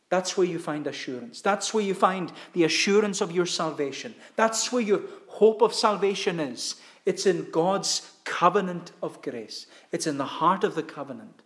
that's 0.09 0.37
where 0.37 0.47
you 0.47 0.59
find 0.59 0.87
assurance. 0.87 1.41
That's 1.41 1.75
where 1.75 1.83
you 1.83 1.95
find 1.95 2.31
the 2.53 2.65
assurance 2.65 3.21
of 3.21 3.33
your 3.33 3.47
salvation. 3.47 4.15
That's 4.37 4.71
where 4.71 4.83
your 4.83 5.01
hope 5.27 5.63
of 5.63 5.75
salvation 5.75 6.39
is. 6.39 6.77
It's 7.07 7.27
in 7.27 7.51
God's 7.51 8.13
covenant 8.25 8.93
of 9.03 9.21
grace, 9.23 9.67
it's 9.91 10.07
in 10.07 10.19
the 10.19 10.25
heart 10.25 10.63
of 10.65 10.75
the 10.75 10.83
covenant. 10.83 11.43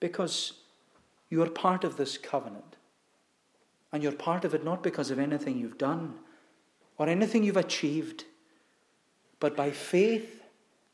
Because 0.00 0.52
you 1.30 1.42
are 1.42 1.50
part 1.50 1.84
of 1.84 1.96
this 1.96 2.18
covenant. 2.18 2.76
And 3.92 4.02
you're 4.02 4.12
part 4.12 4.44
of 4.44 4.54
it 4.54 4.64
not 4.64 4.82
because 4.82 5.10
of 5.10 5.18
anything 5.18 5.58
you've 5.58 5.78
done 5.78 6.14
or 6.98 7.08
anything 7.08 7.42
you've 7.42 7.56
achieved, 7.56 8.24
but 9.40 9.56
by 9.56 9.70
faith 9.70 10.42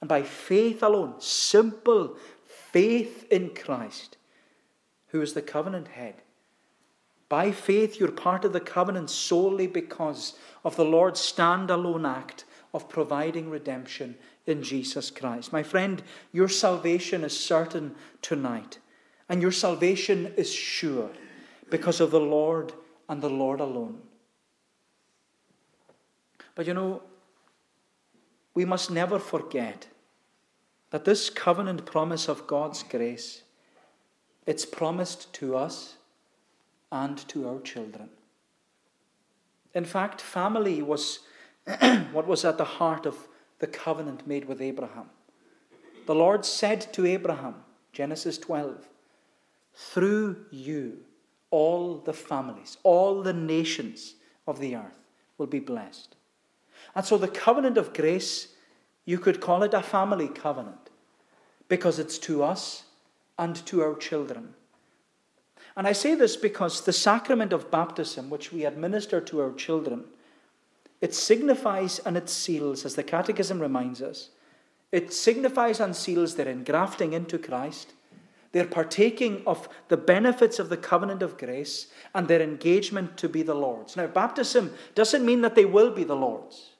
and 0.00 0.08
by 0.08 0.22
faith 0.22 0.82
alone, 0.82 1.14
simple 1.18 2.16
faith 2.46 3.26
in 3.30 3.50
Christ 3.54 4.16
who 5.08 5.22
is 5.22 5.32
the 5.32 5.42
covenant 5.42 5.88
head. 5.88 6.14
By 7.28 7.52
faith, 7.52 7.98
you're 7.98 8.12
part 8.12 8.44
of 8.44 8.52
the 8.52 8.60
covenant 8.60 9.10
solely 9.10 9.66
because 9.66 10.34
of 10.64 10.76
the 10.76 10.84
Lord's 10.84 11.20
standalone 11.20 12.08
act 12.08 12.44
of 12.72 12.88
providing 12.88 13.48
redemption 13.48 14.16
in 14.46 14.62
Jesus 14.62 15.10
Christ. 15.10 15.52
My 15.52 15.62
friend, 15.62 16.02
your 16.32 16.48
salvation 16.48 17.24
is 17.24 17.38
certain 17.38 17.94
tonight, 18.20 18.78
and 19.28 19.40
your 19.40 19.52
salvation 19.52 20.32
is 20.36 20.52
sure 20.52 21.10
because 21.70 22.00
of 22.00 22.10
the 22.10 22.20
Lord 22.20 22.72
and 23.08 23.22
the 23.22 23.30
Lord 23.30 23.60
alone. 23.60 24.00
But 26.54 26.66
you 26.66 26.74
know, 26.74 27.02
we 28.54 28.64
must 28.64 28.90
never 28.90 29.18
forget 29.18 29.88
that 30.90 31.04
this 31.04 31.28
covenant 31.28 31.84
promise 31.84 32.28
of 32.28 32.46
God's 32.46 32.82
grace 32.82 33.42
it's 34.46 34.66
promised 34.66 35.32
to 35.34 35.56
us 35.56 35.96
and 36.92 37.16
to 37.28 37.48
our 37.48 37.60
children. 37.60 38.10
In 39.74 39.84
fact, 39.84 40.20
family 40.20 40.82
was 40.82 41.20
what 42.12 42.26
was 42.26 42.44
at 42.44 42.58
the 42.58 42.64
heart 42.64 43.06
of 43.06 43.26
the 43.58 43.66
covenant 43.66 44.26
made 44.26 44.44
with 44.44 44.60
Abraham. 44.60 45.08
The 46.06 46.14
Lord 46.14 46.44
said 46.44 46.92
to 46.92 47.06
Abraham, 47.06 47.54
Genesis 47.92 48.36
12, 48.36 48.86
through 49.74 50.46
you, 50.50 50.98
all 51.50 51.98
the 51.98 52.12
families, 52.12 52.78
all 52.82 53.22
the 53.22 53.32
nations 53.32 54.14
of 54.46 54.58
the 54.60 54.76
earth 54.76 55.04
will 55.38 55.46
be 55.46 55.60
blessed. 55.60 56.14
And 56.94 57.04
so 57.04 57.18
the 57.18 57.28
covenant 57.28 57.76
of 57.76 57.94
grace, 57.94 58.48
you 59.04 59.18
could 59.18 59.40
call 59.40 59.62
it 59.62 59.74
a 59.74 59.82
family 59.82 60.28
covenant 60.28 60.90
because 61.68 61.98
it's 61.98 62.18
to 62.18 62.42
us 62.42 62.84
and 63.38 63.56
to 63.66 63.82
our 63.82 63.94
children. 63.94 64.54
And 65.76 65.86
I 65.88 65.92
say 65.92 66.14
this 66.14 66.36
because 66.36 66.82
the 66.82 66.92
sacrament 66.92 67.52
of 67.52 67.70
baptism, 67.70 68.30
which 68.30 68.52
we 68.52 68.64
administer 68.64 69.20
to 69.22 69.40
our 69.40 69.52
children, 69.52 70.04
it 71.00 71.14
signifies 71.14 71.98
and 71.98 72.16
it 72.16 72.28
seals, 72.28 72.84
as 72.84 72.94
the 72.94 73.02
Catechism 73.02 73.60
reminds 73.60 74.00
us, 74.00 74.30
it 74.92 75.12
signifies 75.12 75.80
and 75.80 75.96
seals 75.96 76.36
their 76.36 76.48
engrafting 76.48 77.12
into 77.12 77.38
Christ, 77.38 77.93
their 78.54 78.64
partaking 78.64 79.42
of 79.48 79.68
the 79.88 79.96
benefits 79.96 80.60
of 80.60 80.68
the 80.68 80.76
covenant 80.76 81.22
of 81.22 81.36
grace, 81.36 81.88
and 82.14 82.28
their 82.28 82.40
engagement 82.40 83.16
to 83.16 83.28
be 83.28 83.42
the 83.42 83.54
Lord's. 83.54 83.96
Now, 83.96 84.06
baptism 84.06 84.72
doesn't 84.94 85.26
mean 85.26 85.40
that 85.40 85.56
they 85.56 85.64
will 85.64 85.90
be 85.90 86.04
the 86.04 86.14
Lord's. 86.14 86.70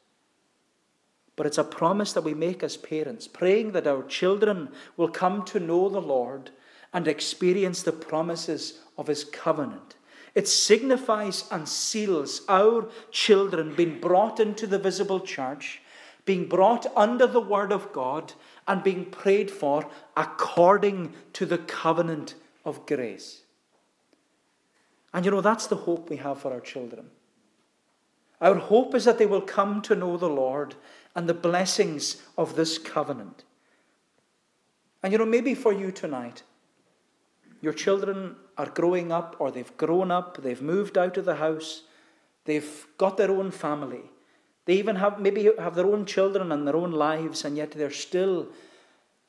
But 1.34 1.46
it's 1.46 1.58
a 1.58 1.64
promise 1.64 2.12
that 2.12 2.22
we 2.22 2.32
make 2.32 2.62
as 2.62 2.76
parents, 2.76 3.26
praying 3.26 3.72
that 3.72 3.88
our 3.88 4.04
children 4.04 4.68
will 4.96 5.08
come 5.08 5.44
to 5.46 5.58
know 5.58 5.88
the 5.88 6.00
Lord 6.00 6.50
and 6.92 7.08
experience 7.08 7.82
the 7.82 7.90
promises 7.90 8.78
of 8.96 9.08
His 9.08 9.24
covenant. 9.24 9.96
It 10.36 10.46
signifies 10.46 11.48
and 11.50 11.68
seals 11.68 12.42
our 12.48 12.88
children 13.10 13.74
being 13.74 13.98
brought 13.98 14.38
into 14.38 14.68
the 14.68 14.78
visible 14.78 15.18
church, 15.18 15.82
being 16.24 16.46
brought 16.46 16.86
under 16.94 17.26
the 17.26 17.40
Word 17.40 17.72
of 17.72 17.92
God, 17.92 18.32
and 18.66 18.82
being 18.82 19.04
prayed 19.06 19.50
for 19.50 19.88
according 20.16 21.12
to 21.34 21.46
the 21.46 21.58
covenant 21.58 22.34
of 22.64 22.86
grace. 22.86 23.42
And 25.12 25.24
you 25.24 25.30
know, 25.30 25.40
that's 25.40 25.66
the 25.66 25.76
hope 25.76 26.10
we 26.10 26.16
have 26.16 26.40
for 26.40 26.52
our 26.52 26.60
children. 26.60 27.10
Our 28.40 28.56
hope 28.56 28.94
is 28.94 29.04
that 29.04 29.18
they 29.18 29.26
will 29.26 29.40
come 29.40 29.80
to 29.82 29.94
know 29.94 30.16
the 30.16 30.28
Lord 30.28 30.74
and 31.14 31.28
the 31.28 31.34
blessings 31.34 32.22
of 32.36 32.56
this 32.56 32.78
covenant. 32.78 33.44
And 35.02 35.12
you 35.12 35.18
know, 35.18 35.26
maybe 35.26 35.54
for 35.54 35.72
you 35.72 35.92
tonight, 35.92 36.42
your 37.60 37.72
children 37.72 38.36
are 38.58 38.66
growing 38.66 39.12
up 39.12 39.36
or 39.38 39.50
they've 39.50 39.76
grown 39.76 40.10
up, 40.10 40.42
they've 40.42 40.60
moved 40.60 40.98
out 40.98 41.16
of 41.16 41.24
the 41.24 41.36
house, 41.36 41.82
they've 42.44 42.86
got 42.98 43.16
their 43.16 43.30
own 43.30 43.50
family. 43.50 44.10
They 44.66 44.74
even 44.74 44.96
have 44.96 45.20
maybe 45.20 45.50
have 45.58 45.74
their 45.74 45.86
own 45.86 46.06
children 46.06 46.50
and 46.52 46.66
their 46.66 46.76
own 46.76 46.92
lives, 46.92 47.44
and 47.44 47.56
yet 47.56 47.72
they're 47.72 47.90
still, 47.90 48.48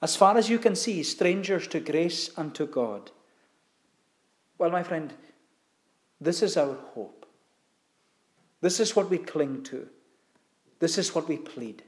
as 0.01 0.15
far 0.15 0.37
as 0.37 0.49
you 0.49 0.59
can 0.59 0.75
see, 0.75 1.03
strangers 1.03 1.67
to 1.69 1.79
grace 1.79 2.29
and 2.37 2.55
to 2.55 2.65
God. 2.65 3.11
Well, 4.57 4.71
my 4.71 4.83
friend, 4.83 5.13
this 6.21 6.41
is 6.41 6.55
our 6.55 6.75
hope. 6.93 7.25
This 8.61 8.79
is 8.79 8.95
what 8.95 9.09
we 9.09 9.17
cling 9.17 9.63
to. 9.63 9.87
This 10.79 10.97
is 10.97 11.13
what 11.13 11.27
we 11.27 11.37
plead. 11.37 11.83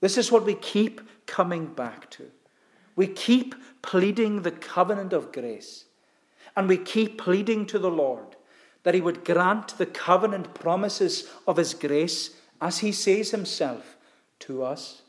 This 0.00 0.16
is 0.16 0.30
what 0.30 0.44
we 0.44 0.54
keep 0.54 1.00
coming 1.26 1.66
back 1.66 2.10
to. 2.12 2.30
We 2.94 3.06
keep 3.06 3.54
pleading 3.82 4.42
the 4.42 4.50
covenant 4.50 5.12
of 5.12 5.32
grace. 5.32 5.86
And 6.56 6.68
we 6.68 6.76
keep 6.76 7.18
pleading 7.18 7.66
to 7.66 7.78
the 7.78 7.90
Lord 7.90 8.31
that 8.82 8.94
He 8.94 9.00
would 9.00 9.24
grant 9.24 9.78
the 9.78 9.86
covenant 9.86 10.54
promises 10.54 11.28
of 11.46 11.56
His 11.56 11.74
grace, 11.74 12.30
as 12.60 12.78
He 12.78 12.92
says 12.92 13.30
Himself, 13.30 13.96
to 14.40 14.62
us 14.62 15.02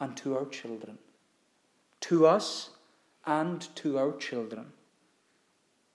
and 0.00 0.16
to 0.18 0.36
our 0.36 0.46
children. 0.46 0.98
To 2.02 2.26
us 2.26 2.70
and 3.26 3.66
to 3.76 3.98
our 3.98 4.12
children. 4.16 4.66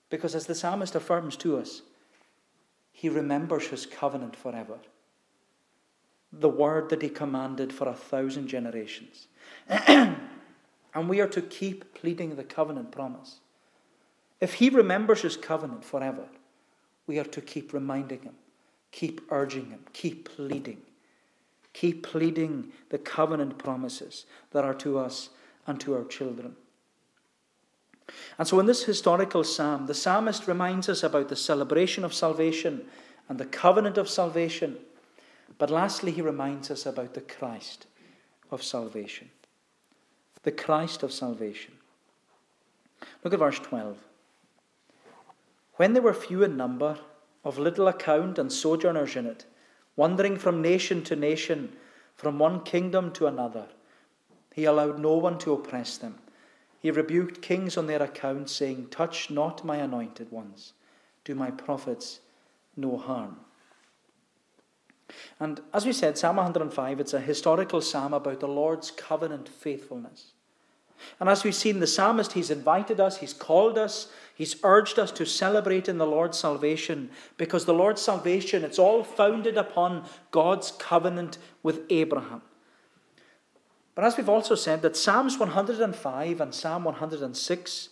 Because 0.10 0.36
as 0.36 0.46
the 0.46 0.56
psalmist 0.56 0.96
affirms 0.96 1.36
to 1.38 1.58
us, 1.58 1.82
He 2.92 3.10
remembers 3.10 3.68
His 3.68 3.86
covenant 3.86 4.36
forever 4.36 4.80
the 6.34 6.50
word 6.50 6.90
that 6.90 7.02
he 7.02 7.10
commanded 7.10 7.72
for 7.72 7.88
a 7.88 7.94
thousand 7.94 8.48
generations. 8.48 9.28
and 9.68 10.18
we 10.96 11.22
are 11.22 11.28
to 11.28 11.42
keep 11.42 11.94
pleading 11.94 12.36
the 12.36 12.44
covenant 12.44 12.92
promise. 12.92 13.40
If 14.42 14.56
he 14.56 14.70
remembers 14.70 15.22
his 15.22 15.38
covenant 15.38 15.86
forever, 15.86 16.26
we 17.08 17.20
are 17.20 17.26
to 17.26 17.42
keep 17.42 17.74
reminding 17.74 18.22
him, 18.22 18.36
keep 18.92 19.22
urging 19.30 19.68
him, 19.68 19.82
keep 19.94 20.30
pleading, 20.36 20.82
keep 21.74 22.04
pleading 22.04 22.72
the 22.89 22.98
covenant 22.98 23.58
promises 23.58 24.26
that 24.52 24.63
are 24.63 24.76
to 24.76 24.98
us 24.98 25.30
and 25.68 25.80
to 25.80 25.96
our 25.96 26.06
children. 26.06 26.56
And 28.38 28.48
so, 28.48 28.60
in 28.60 28.66
this 28.66 28.84
historical 28.84 29.44
psalm, 29.44 29.86
the 29.86 29.94
psalmist 29.94 30.48
reminds 30.48 30.89
us 30.89 31.04
about 31.04 31.30
the 31.30 31.36
celebration 31.36 32.04
of 32.04 32.13
salvation 32.13 32.86
and 33.30 33.39
the 33.39 33.46
covenant 33.46 33.98
of 33.98 34.10
salvation 34.10 34.78
but 35.58 35.70
lastly, 35.70 36.12
he 36.12 36.22
reminds 36.22 36.72
us 36.72 36.86
about 36.86 37.13
the 37.13 37.22
Christ 37.22 37.88
of 38.52 38.63
salvation. 38.63 39.30
The 40.44 40.52
Christ 40.52 41.04
of 41.04 41.12
salvation. 41.12 41.74
Look 43.24 43.34
at 43.34 43.39
verse 43.39 43.60
12. 43.60 43.98
When 45.76 45.94
they 45.94 46.00
were 46.00 46.14
few 46.14 46.44
in 46.44 46.56
number, 46.56 47.00
of 47.44 47.58
little 47.58 47.88
account, 47.88 48.40
and 48.40 48.52
sojourners 48.52 49.16
in 49.16 49.26
it, 49.26 49.46
wandering 49.96 50.38
from 50.38 50.62
nation 50.62 51.04
to 51.04 51.16
nation, 51.16 51.76
from 52.16 52.40
one 52.40 52.62
kingdom 52.62 53.12
to 53.14 53.28
another, 53.28 53.68
he 54.54 54.66
allowed 54.66 55.00
no 55.00 55.14
one 55.18 55.38
to 55.40 55.54
oppress 55.54 55.98
them. 55.98 56.20
He 56.80 56.92
rebuked 56.92 57.42
kings 57.42 57.76
on 57.78 57.88
their 57.88 58.04
account, 58.04 58.50
saying, 58.50 58.88
Touch 58.90 59.30
not 59.30 59.66
my 59.66 59.78
anointed 59.78 60.32
ones, 60.32 60.74
do 61.24 61.34
my 61.34 61.50
prophets 61.50 62.20
no 62.76 62.98
harm. 62.98 63.38
And 65.40 65.62
as 65.74 65.86
we 65.86 65.94
said, 65.94 66.18
Psalm 66.18 66.38
105, 66.38 67.00
it's 67.00 67.14
a 67.14 67.20
historical 67.20 67.82
psalm 67.82 68.14
about 68.14 68.40
the 68.40 68.48
Lord's 68.48 68.92
covenant 68.92 69.48
faithfulness. 69.50 70.33
And 71.20 71.30
as 71.30 71.44
we've 71.44 71.56
seen, 71.56 71.80
the 71.80 71.88
psalmist, 71.88 72.34
he's 72.34 72.50
invited 72.50 73.00
us, 73.00 73.18
he's 73.18 73.34
called 73.34 73.78
us, 73.78 74.08
he's 74.36 74.56
urged 74.63 75.00
us 75.00 75.12
to 75.12 75.26
celebrate 75.26 75.88
in 75.88 75.98
the 75.98 76.06
Lord's 76.06 76.38
salvation 76.38 77.10
because 77.38 77.66
the 77.66 77.74
Lord's 77.74 78.02
salvation, 78.02 78.63
it's 78.63 78.80
all 78.80 79.04
founded 79.04 79.58
upon 79.58 80.06
God's 80.32 80.72
covenant 80.72 81.38
with 81.62 81.82
Abraham. 81.89 82.42
But 83.96 84.06
as 84.06 84.18
we've 84.18 84.30
also 84.30 84.56
said, 84.56 84.82
that 84.82 84.98
Psalms 84.98 85.38
105 85.38 86.42
and 86.42 86.54
Psalm 86.54 86.84
106, 86.84 87.89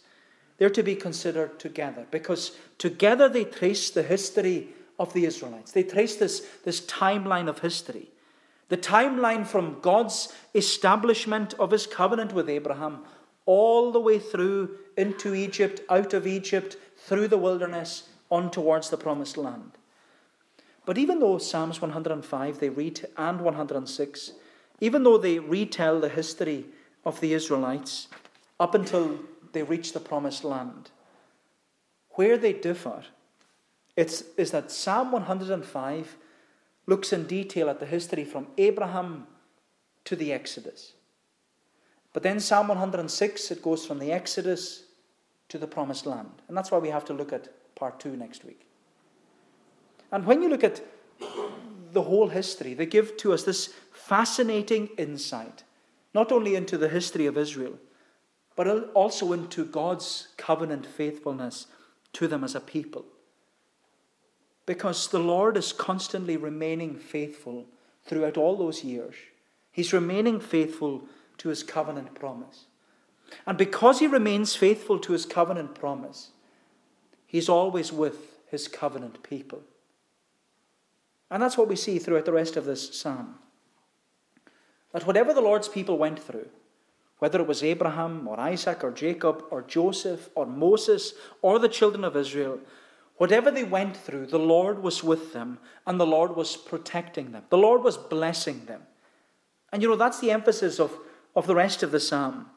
they're 0.57 0.69
to 0.69 0.83
be 0.83 0.95
considered 0.95 1.59
together 1.59 2.05
because 2.11 2.51
together 2.77 3.29
they 3.29 3.45
trace 3.45 3.89
the 3.89 4.03
history 4.03 4.69
of 4.99 5.13
the 5.13 5.25
Israelites. 5.25 5.71
They 5.71 5.83
trace 5.83 6.15
this, 6.15 6.47
this 6.63 6.81
timeline 6.81 7.49
of 7.49 7.59
history. 7.59 8.10
The 8.71 8.77
timeline 8.77 9.45
from 9.45 9.81
God's 9.81 10.33
establishment 10.55 11.53
of 11.59 11.71
his 11.71 11.85
covenant 11.85 12.31
with 12.31 12.49
Abraham 12.49 12.99
all 13.45 13.91
the 13.91 13.99
way 13.99 14.17
through 14.17 14.77
into 14.95 15.35
Egypt, 15.35 15.81
out 15.89 16.13
of 16.13 16.25
Egypt, 16.25 16.77
through 16.95 17.27
the 17.27 17.37
wilderness, 17.37 18.07
on 18.29 18.49
towards 18.49 18.89
the 18.89 18.95
promised 18.95 19.35
land. 19.35 19.71
But 20.85 20.97
even 20.97 21.19
though 21.19 21.37
Psalms 21.37 21.81
105 21.81 22.61
they 22.61 22.69
read 22.69 23.05
and 23.17 23.41
106, 23.41 24.31
even 24.79 25.03
though 25.03 25.17
they 25.17 25.37
retell 25.37 25.99
the 25.99 26.07
history 26.07 26.63
of 27.03 27.19
the 27.19 27.33
Israelites 27.33 28.07
up 28.57 28.73
until 28.73 29.19
they 29.51 29.63
reach 29.63 29.91
the 29.91 29.99
promised 29.99 30.45
land, 30.45 30.91
where 32.11 32.37
they 32.37 32.53
differ 32.53 33.03
it's, 33.97 34.23
is 34.37 34.51
that 34.51 34.71
Psalm 34.71 35.11
105 35.11 36.15
looks 36.91 37.13
in 37.13 37.23
detail 37.25 37.69
at 37.69 37.79
the 37.79 37.85
history 37.85 38.25
from 38.25 38.47
Abraham 38.57 39.25
to 40.03 40.13
the 40.13 40.33
Exodus. 40.33 40.91
But 42.11 42.21
then 42.21 42.41
Psalm 42.41 42.67
106, 42.67 43.49
it 43.49 43.61
goes 43.61 43.85
from 43.85 43.99
the 43.99 44.11
Exodus 44.11 44.83
to 45.47 45.57
the 45.57 45.67
promised 45.67 46.05
land. 46.05 46.41
And 46.49 46.57
that's 46.57 46.69
why 46.69 46.79
we 46.79 46.89
have 46.89 47.05
to 47.05 47.13
look 47.13 47.31
at 47.31 47.47
part 47.75 48.01
two 48.01 48.17
next 48.17 48.43
week. 48.43 48.67
And 50.11 50.25
when 50.25 50.41
you 50.41 50.49
look 50.49 50.65
at 50.65 50.81
the 51.93 52.01
whole 52.01 52.27
history, 52.27 52.73
they 52.73 52.85
give 52.85 53.15
to 53.17 53.31
us 53.31 53.43
this 53.43 53.73
fascinating 53.93 54.89
insight, 54.97 55.63
not 56.13 56.29
only 56.33 56.55
into 56.55 56.77
the 56.77 56.89
history 56.89 57.25
of 57.25 57.37
Israel, 57.37 57.79
but 58.57 58.67
also 58.93 59.31
into 59.31 59.63
God's 59.63 60.27
covenant 60.35 60.85
faithfulness 60.85 61.67
to 62.11 62.27
them 62.27 62.43
as 62.43 62.53
a 62.53 62.59
people. 62.59 63.05
Because 64.71 65.09
the 65.09 65.19
Lord 65.19 65.57
is 65.57 65.73
constantly 65.73 66.37
remaining 66.37 66.95
faithful 66.95 67.65
throughout 68.05 68.37
all 68.37 68.55
those 68.55 68.85
years. 68.85 69.15
He's 69.69 69.91
remaining 69.91 70.39
faithful 70.39 71.01
to 71.39 71.49
his 71.49 71.61
covenant 71.61 72.15
promise. 72.15 72.67
And 73.45 73.57
because 73.57 73.99
he 73.99 74.07
remains 74.07 74.55
faithful 74.55 74.97
to 74.99 75.11
his 75.11 75.25
covenant 75.25 75.75
promise, 75.75 76.29
he's 77.27 77.49
always 77.49 77.91
with 77.91 78.39
his 78.49 78.69
covenant 78.69 79.21
people. 79.23 79.61
And 81.29 81.43
that's 81.43 81.57
what 81.57 81.67
we 81.67 81.75
see 81.75 81.99
throughout 81.99 82.23
the 82.23 82.31
rest 82.31 82.55
of 82.55 82.63
this 82.63 82.97
psalm. 82.97 83.39
That 84.93 85.05
whatever 85.05 85.33
the 85.33 85.41
Lord's 85.41 85.67
people 85.67 85.97
went 85.97 86.17
through, 86.17 86.47
whether 87.19 87.41
it 87.41 87.47
was 87.47 87.61
Abraham 87.61 88.25
or 88.25 88.39
Isaac 88.39 88.85
or 88.85 88.91
Jacob 88.91 89.43
or 89.51 89.63
Joseph 89.63 90.29
or 90.33 90.45
Moses 90.45 91.13
or 91.41 91.59
the 91.59 91.67
children 91.67 92.05
of 92.05 92.15
Israel, 92.15 92.61
Whatever 93.21 93.51
they 93.51 93.63
went 93.63 93.95
through, 93.95 94.25
the 94.25 94.39
Lord 94.39 94.81
was 94.81 95.03
with 95.03 95.31
them 95.31 95.59
and 95.85 95.99
the 95.99 96.07
Lord 96.07 96.35
was 96.35 96.57
protecting 96.57 97.31
them. 97.31 97.43
The 97.51 97.57
Lord 97.57 97.83
was 97.83 97.95
blessing 97.95 98.65
them. 98.65 98.81
And 99.71 99.83
you 99.83 99.89
know, 99.89 99.95
that's 99.95 100.19
the 100.19 100.31
emphasis 100.31 100.79
of, 100.79 100.97
of 101.35 101.45
the 101.45 101.53
rest 101.53 101.83
of 101.83 101.91
the 101.91 101.99
psalm. 101.99 102.47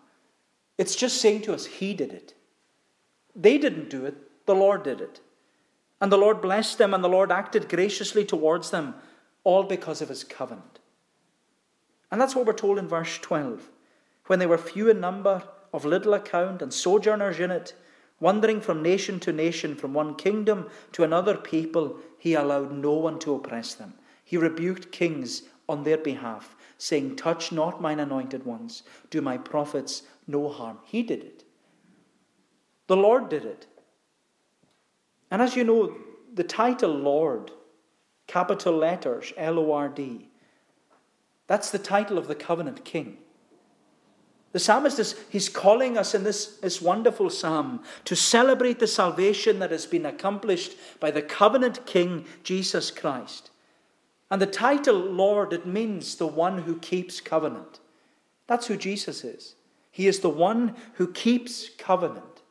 It's 0.79 0.97
just 0.97 1.21
saying 1.21 1.43
to 1.43 1.53
us, 1.53 1.67
He 1.67 1.93
did 1.93 2.15
it. 2.15 2.33
They 3.37 3.59
didn't 3.59 3.91
do 3.91 4.07
it, 4.07 4.47
the 4.47 4.55
Lord 4.55 4.85
did 4.85 5.03
it. 5.03 5.21
And 6.01 6.11
the 6.11 6.17
Lord 6.17 6.41
blessed 6.41 6.79
them 6.79 6.95
and 6.95 7.05
the 7.05 7.11
Lord 7.11 7.31
acted 7.31 7.69
graciously 7.69 8.25
towards 8.25 8.71
them 8.71 8.95
all 9.45 9.65
because 9.65 10.01
of 10.01 10.09
his 10.09 10.25
covenant. 10.25 10.79
And 12.11 12.19
that's 12.19 12.35
what 12.35 12.47
we're 12.47 12.55
told 12.55 12.79
in 12.79 12.89
verse 12.89 13.19
12. 13.19 13.69
When 14.29 14.39
they 14.39 14.47
were 14.47 14.57
few 14.57 14.89
in 14.89 14.99
number, 14.99 15.43
of 15.75 15.85
little 15.85 16.15
account, 16.15 16.63
and 16.63 16.73
sojourners 16.73 17.39
in 17.39 17.51
it, 17.51 17.75
wandering 18.25 18.59
from 18.59 18.83
nation 18.83 19.21
to 19.21 19.31
nation, 19.31 19.75
from 19.75 19.93
one 19.93 20.15
kingdom 20.15 20.67
to 20.93 21.05
another 21.05 21.37
people, 21.37 21.99
he 22.17 22.33
allowed 22.33 22.73
no 22.73 22.95
one 22.95 23.19
to 23.19 23.35
oppress 23.35 23.75
them. 23.75 23.93
He 24.25 24.39
rebuked 24.39 24.91
kings 24.91 25.43
on 25.69 25.85
their 25.85 25.99
behalf, 25.99 26.57
saying, 26.79 27.17
Touch 27.17 27.53
not 27.53 27.83
mine 27.83 28.01
anointed 28.01 28.47
ones, 28.47 28.83
do 29.11 29.21
my 29.21 29.37
prophets 29.37 30.05
no 30.27 30.49
harm. 30.49 30.79
He 30.87 31.03
did 31.03 31.23
it. 31.23 31.45
The 32.87 32.97
Lord 32.97 33.29
did 33.29 33.45
it. 33.45 33.67
And 35.31 35.43
as 35.43 35.55
you 35.55 35.63
know, 35.63 35.95
the 36.33 36.45
title 36.45 36.95
Lord, 36.95 37.51
capital 38.27 38.75
letters, 38.75 39.35
L 39.37 39.59
O 39.59 39.73
R 39.73 39.91
D, 39.91 40.31
that's 41.47 41.71
the 41.71 41.79
title 41.79 42.17
of 42.17 42.27
the 42.27 42.35
covenant 42.35 42.87
king. 42.87 43.19
The 44.55 44.61
psalmist 44.61 45.01
is 45.01 45.17
he's 45.31 45.49
calling 45.49 45.99
us 45.99 46.15
in 46.15 46.23
this, 46.23 46.59
this 46.59 46.81
wonderful 46.81 47.29
psalm 47.29 47.83
to 48.05 48.15
celebrate 48.15 48.79
the 48.79 48.87
salvation 48.87 49.59
that 49.59 49.73
has 49.73 49.85
been 49.85 50.07
accomplished 50.07 50.77
by 51.01 51.11
the 51.11 51.23
covenant 51.23 51.85
king 51.87 52.25
Jesus 52.45 52.93
Christ. 52.93 53.51
And 54.31 54.41
the 54.41 54.47
title 54.47 54.95
Lord, 54.95 55.53
it 55.53 55.67
means 55.67 56.15
the 56.15 56.29
one 56.29 56.59
who 56.59 56.79
keeps 56.79 57.21
covenant. 57.21 57.81
That's 58.47 58.69
who 58.69 58.77
Jesus 58.77 59.25
is. 59.25 59.57
He 59.91 60.07
is 60.07 60.21
the 60.21 60.31
one 60.31 60.77
who 60.95 61.11
keeps 61.11 61.71
covenant. 61.77 62.43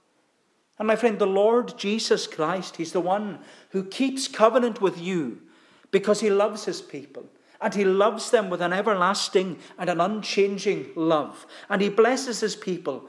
And 0.78 0.89
my 0.89 0.98
friend, 0.98 1.20
the 1.20 1.26
Lord 1.26 1.78
Jesus 1.78 2.28
Christ, 2.28 2.76
He's 2.76 2.92
the 2.92 3.00
one 3.00 3.39
who 3.70 3.82
keeps 3.82 4.28
covenant 4.28 4.82
with 4.82 5.00
you 5.00 5.42
because 5.89 6.20
He 6.20 6.30
loves 6.30 6.66
His 6.66 6.82
people. 6.82 7.30
And 7.63 7.73
He 7.73 7.86
loves 7.86 8.30
them 8.30 8.49
with 8.49 8.62
an 8.62 8.73
everlasting 8.73 9.58
and 9.78 9.89
an 9.89 10.02
unchanging 10.02 10.91
love. 10.95 11.47
And 11.69 11.82
He 11.82 11.88
blesses 11.88 12.41
His 12.41 12.58
people. 12.58 13.08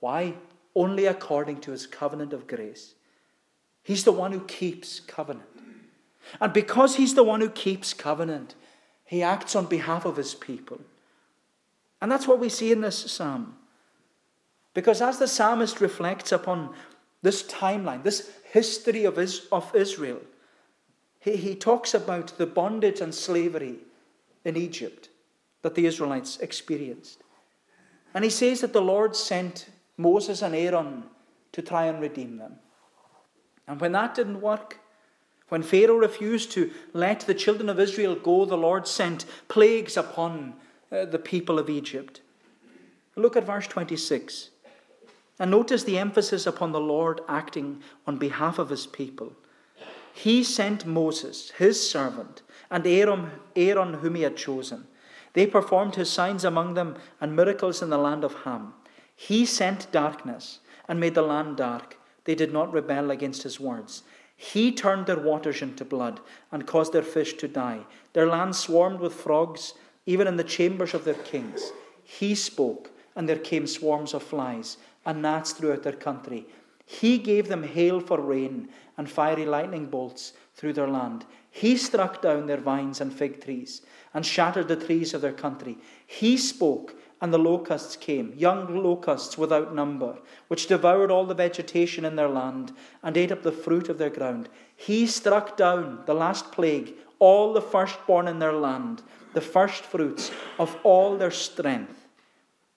Why? 0.00 0.34
Only 0.74 1.04
according 1.04 1.60
to 1.60 1.72
His 1.72 1.86
covenant 1.86 2.32
of 2.32 2.46
grace. 2.46 2.94
He's 3.82 4.04
the 4.04 4.12
one 4.12 4.32
who 4.32 4.40
keeps 4.40 4.98
covenant. 4.98 5.46
And 6.40 6.52
because 6.54 6.96
He's 6.96 7.14
the 7.14 7.22
one 7.22 7.42
who 7.42 7.50
keeps 7.50 7.92
covenant, 7.92 8.54
He 9.04 9.22
acts 9.22 9.54
on 9.54 9.66
behalf 9.66 10.06
of 10.06 10.16
His 10.16 10.34
people. 10.34 10.80
And 12.00 12.10
that's 12.10 12.26
what 12.26 12.40
we 12.40 12.48
see 12.48 12.72
in 12.72 12.80
this 12.80 13.12
psalm. 13.12 13.56
Because 14.74 15.02
as 15.02 15.18
the 15.18 15.28
psalmist 15.28 15.82
reflects 15.82 16.32
upon 16.32 16.74
this 17.20 17.42
timeline, 17.42 18.02
this 18.02 18.30
history 18.52 19.04
of, 19.04 19.18
Israel, 19.74 20.20
he, 21.22 21.36
he 21.36 21.54
talks 21.54 21.94
about 21.94 22.36
the 22.36 22.46
bondage 22.46 23.00
and 23.00 23.14
slavery 23.14 23.76
in 24.44 24.56
Egypt 24.56 25.08
that 25.62 25.76
the 25.76 25.86
Israelites 25.86 26.36
experienced. 26.38 27.22
And 28.12 28.24
he 28.24 28.30
says 28.30 28.60
that 28.60 28.72
the 28.72 28.82
Lord 28.82 29.14
sent 29.14 29.70
Moses 29.96 30.42
and 30.42 30.54
Aaron 30.54 31.04
to 31.52 31.62
try 31.62 31.86
and 31.86 32.00
redeem 32.00 32.38
them. 32.38 32.56
And 33.68 33.80
when 33.80 33.92
that 33.92 34.16
didn't 34.16 34.40
work, 34.40 34.80
when 35.48 35.62
Pharaoh 35.62 35.96
refused 35.96 36.50
to 36.52 36.72
let 36.92 37.20
the 37.20 37.34
children 37.34 37.68
of 37.68 37.78
Israel 37.78 38.16
go, 38.16 38.44
the 38.44 38.56
Lord 38.56 38.88
sent 38.88 39.24
plagues 39.48 39.96
upon 39.96 40.54
uh, 40.90 41.04
the 41.04 41.18
people 41.18 41.58
of 41.58 41.70
Egypt. 41.70 42.20
Look 43.14 43.36
at 43.36 43.46
verse 43.46 43.66
26. 43.68 44.50
And 45.38 45.50
notice 45.50 45.84
the 45.84 45.98
emphasis 45.98 46.46
upon 46.46 46.72
the 46.72 46.80
Lord 46.80 47.20
acting 47.28 47.80
on 48.06 48.16
behalf 48.16 48.58
of 48.58 48.70
his 48.70 48.86
people. 48.86 49.34
He 50.12 50.44
sent 50.44 50.86
Moses, 50.86 51.50
his 51.52 51.90
servant, 51.90 52.42
and 52.70 52.86
Aaron, 52.86 53.30
Aaron, 53.56 53.94
whom 53.94 54.14
he 54.14 54.22
had 54.22 54.36
chosen. 54.36 54.86
They 55.32 55.46
performed 55.46 55.94
his 55.94 56.10
signs 56.10 56.44
among 56.44 56.74
them 56.74 56.96
and 57.20 57.34
miracles 57.34 57.82
in 57.82 57.90
the 57.90 57.98
land 57.98 58.22
of 58.22 58.34
Ham. 58.44 58.74
He 59.16 59.46
sent 59.46 59.90
darkness 59.92 60.60
and 60.88 61.00
made 61.00 61.14
the 61.14 61.22
land 61.22 61.56
dark. 61.56 61.98
They 62.24 62.34
did 62.34 62.52
not 62.52 62.72
rebel 62.72 63.10
against 63.10 63.42
his 63.42 63.58
words. 63.58 64.02
He 64.36 64.72
turned 64.72 65.06
their 65.06 65.18
waters 65.18 65.62
into 65.62 65.84
blood 65.84 66.20
and 66.50 66.66
caused 66.66 66.92
their 66.92 67.02
fish 67.02 67.34
to 67.34 67.48
die. 67.48 67.86
Their 68.12 68.26
land 68.26 68.56
swarmed 68.56 69.00
with 69.00 69.14
frogs, 69.14 69.74
even 70.04 70.26
in 70.26 70.36
the 70.36 70.44
chambers 70.44 70.94
of 70.94 71.04
their 71.04 71.14
kings. 71.14 71.72
He 72.02 72.34
spoke, 72.34 72.90
and 73.14 73.28
there 73.28 73.38
came 73.38 73.66
swarms 73.66 74.14
of 74.14 74.22
flies 74.22 74.76
and 75.06 75.22
gnats 75.22 75.52
throughout 75.52 75.82
their 75.82 75.92
country. 75.92 76.46
He 76.84 77.18
gave 77.18 77.48
them 77.48 77.62
hail 77.62 78.00
for 78.00 78.20
rain 78.20 78.68
and 78.96 79.10
fiery 79.10 79.46
lightning 79.46 79.86
bolts 79.86 80.32
through 80.54 80.72
their 80.72 80.88
land. 80.88 81.24
He 81.50 81.76
struck 81.76 82.22
down 82.22 82.46
their 82.46 82.56
vines 82.56 83.00
and 83.00 83.12
fig 83.12 83.44
trees 83.44 83.82
and 84.14 84.24
shattered 84.24 84.68
the 84.68 84.76
trees 84.76 85.14
of 85.14 85.20
their 85.20 85.32
country. 85.32 85.78
He 86.06 86.36
spoke, 86.36 86.94
and 87.20 87.32
the 87.32 87.38
locusts 87.38 87.94
came, 87.96 88.32
young 88.36 88.82
locusts 88.82 89.38
without 89.38 89.74
number, 89.74 90.18
which 90.48 90.66
devoured 90.66 91.10
all 91.10 91.24
the 91.24 91.34
vegetation 91.34 92.04
in 92.04 92.16
their 92.16 92.28
land 92.28 92.72
and 93.02 93.16
ate 93.16 93.30
up 93.30 93.42
the 93.42 93.52
fruit 93.52 93.88
of 93.88 93.98
their 93.98 94.10
ground. 94.10 94.48
He 94.74 95.06
struck 95.06 95.56
down, 95.56 96.02
the 96.06 96.14
last 96.14 96.50
plague, 96.50 96.94
all 97.18 97.52
the 97.52 97.62
firstborn 97.62 98.26
in 98.26 98.40
their 98.40 98.52
land, 98.52 99.02
the 99.34 99.40
firstfruits 99.40 100.32
of 100.58 100.76
all 100.82 101.16
their 101.16 101.30
strength. 101.30 102.08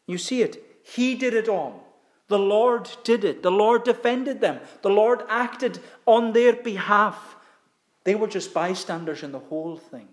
You 0.05 0.17
see 0.17 0.41
it. 0.41 0.63
He 0.83 1.15
did 1.15 1.33
it 1.33 1.49
all. 1.49 1.84
The 2.27 2.39
Lord 2.39 2.89
did 3.03 3.23
it. 3.23 3.43
The 3.43 3.51
Lord 3.51 3.83
defended 3.83 4.41
them. 4.41 4.59
The 4.81 4.89
Lord 4.89 5.23
acted 5.29 5.79
on 6.05 6.33
their 6.33 6.53
behalf. 6.53 7.35
They 8.03 8.15
were 8.15 8.27
just 8.27 8.53
bystanders 8.53 9.23
in 9.23 9.31
the 9.31 9.39
whole 9.39 9.77
thing. 9.77 10.07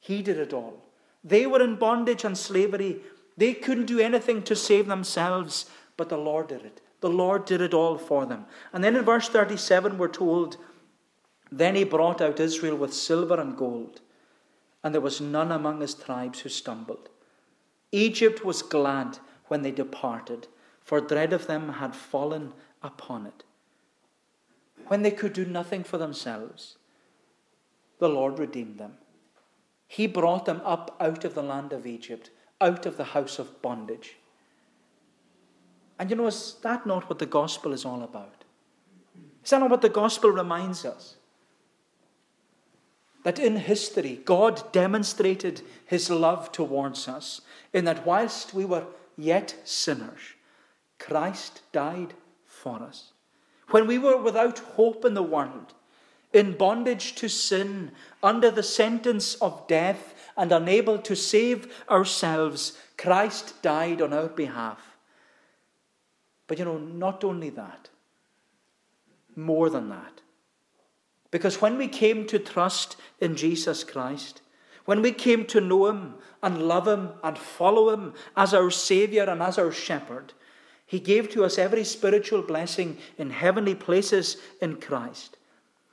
He 0.00 0.22
did 0.22 0.38
it 0.38 0.52
all. 0.52 0.82
They 1.22 1.46
were 1.46 1.62
in 1.62 1.76
bondage 1.76 2.24
and 2.24 2.36
slavery. 2.36 3.00
They 3.36 3.52
couldn't 3.52 3.86
do 3.86 4.00
anything 4.00 4.42
to 4.44 4.56
save 4.56 4.86
themselves, 4.86 5.70
but 5.96 6.08
the 6.08 6.16
Lord 6.16 6.48
did 6.48 6.64
it. 6.64 6.80
The 7.00 7.10
Lord 7.10 7.44
did 7.44 7.60
it 7.60 7.74
all 7.74 7.98
for 7.98 8.26
them. 8.26 8.46
And 8.72 8.82
then 8.82 8.96
in 8.96 9.04
verse 9.04 9.28
37, 9.28 9.98
we're 9.98 10.08
told, 10.08 10.56
Then 11.52 11.74
he 11.74 11.84
brought 11.84 12.20
out 12.20 12.40
Israel 12.40 12.76
with 12.76 12.94
silver 12.94 13.40
and 13.40 13.56
gold, 13.56 14.00
and 14.82 14.94
there 14.94 15.00
was 15.00 15.20
none 15.20 15.52
among 15.52 15.80
his 15.80 15.94
tribes 15.94 16.40
who 16.40 16.48
stumbled. 16.48 17.08
Egypt 17.92 18.44
was 18.44 18.62
glad 18.62 19.18
when 19.46 19.62
they 19.62 19.70
departed 19.70 20.48
for 20.88 21.02
dread 21.02 21.34
of 21.34 21.46
them 21.46 21.68
had 21.74 21.94
fallen 21.94 22.50
upon 22.82 23.26
it. 23.26 23.44
When 24.86 25.02
they 25.02 25.10
could 25.10 25.34
do 25.34 25.44
nothing 25.44 25.84
for 25.84 25.98
themselves, 25.98 26.78
the 27.98 28.08
Lord 28.08 28.38
redeemed 28.38 28.78
them. 28.78 28.94
He 29.86 30.06
brought 30.06 30.46
them 30.46 30.62
up 30.64 30.96
out 30.98 31.26
of 31.26 31.34
the 31.34 31.42
land 31.42 31.74
of 31.74 31.86
Egypt, 31.86 32.30
out 32.58 32.86
of 32.86 32.96
the 32.96 33.04
house 33.04 33.38
of 33.38 33.60
bondage. 33.60 34.16
And 35.98 36.08
you 36.08 36.16
know, 36.16 36.26
is 36.26 36.56
that 36.62 36.86
not 36.86 37.10
what 37.10 37.18
the 37.18 37.26
gospel 37.26 37.74
is 37.74 37.84
all 37.84 38.02
about? 38.02 38.44
Is 39.44 39.50
that 39.50 39.60
not 39.60 39.68
what 39.68 39.82
the 39.82 39.90
gospel 39.90 40.30
reminds 40.30 40.86
us? 40.86 41.16
That 43.24 43.38
in 43.38 43.56
history, 43.56 44.22
God 44.24 44.72
demonstrated 44.72 45.60
his 45.84 46.08
love 46.08 46.50
towards 46.50 47.08
us, 47.08 47.42
in 47.74 47.84
that 47.84 48.06
whilst 48.06 48.54
we 48.54 48.64
were 48.64 48.86
yet 49.18 49.54
sinners, 49.64 50.32
Christ 50.98 51.62
died 51.72 52.14
for 52.46 52.82
us. 52.82 53.12
When 53.70 53.86
we 53.86 53.98
were 53.98 54.16
without 54.16 54.58
hope 54.58 55.04
in 55.04 55.14
the 55.14 55.22
world, 55.22 55.74
in 56.32 56.56
bondage 56.56 57.14
to 57.16 57.28
sin, 57.28 57.92
under 58.22 58.50
the 58.50 58.62
sentence 58.62 59.34
of 59.36 59.66
death, 59.66 60.14
and 60.36 60.52
unable 60.52 60.98
to 60.98 61.16
save 61.16 61.84
ourselves, 61.90 62.78
Christ 62.96 63.60
died 63.62 64.00
on 64.00 64.12
our 64.12 64.28
behalf. 64.28 64.96
But 66.46 66.58
you 66.58 66.64
know, 66.64 66.78
not 66.78 67.24
only 67.24 67.50
that, 67.50 67.88
more 69.36 69.70
than 69.70 69.88
that. 69.88 70.20
Because 71.30 71.60
when 71.60 71.76
we 71.76 71.88
came 71.88 72.26
to 72.26 72.38
trust 72.38 72.96
in 73.20 73.36
Jesus 73.36 73.84
Christ, 73.84 74.40
when 74.84 75.02
we 75.02 75.12
came 75.12 75.44
to 75.46 75.60
know 75.60 75.86
Him 75.86 76.14
and 76.42 76.62
love 76.66 76.88
Him 76.88 77.10
and 77.22 77.36
follow 77.36 77.90
Him 77.90 78.14
as 78.36 78.54
our 78.54 78.70
Saviour 78.70 79.28
and 79.28 79.42
as 79.42 79.58
our 79.58 79.70
Shepherd, 79.70 80.32
he 80.88 80.98
gave 80.98 81.28
to 81.30 81.44
us 81.44 81.58
every 81.58 81.84
spiritual 81.84 82.40
blessing 82.40 82.96
in 83.18 83.28
heavenly 83.28 83.74
places 83.74 84.38
in 84.62 84.76
Christ. 84.76 85.36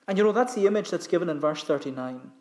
And 0.08 0.18
you 0.18 0.24
know, 0.24 0.32
that's 0.32 0.56
the 0.56 0.68
image 0.68 0.90
that's 0.90 1.06
given 1.06 1.28
in 1.28 1.38
verse 1.38 1.66
39. 1.66 2.32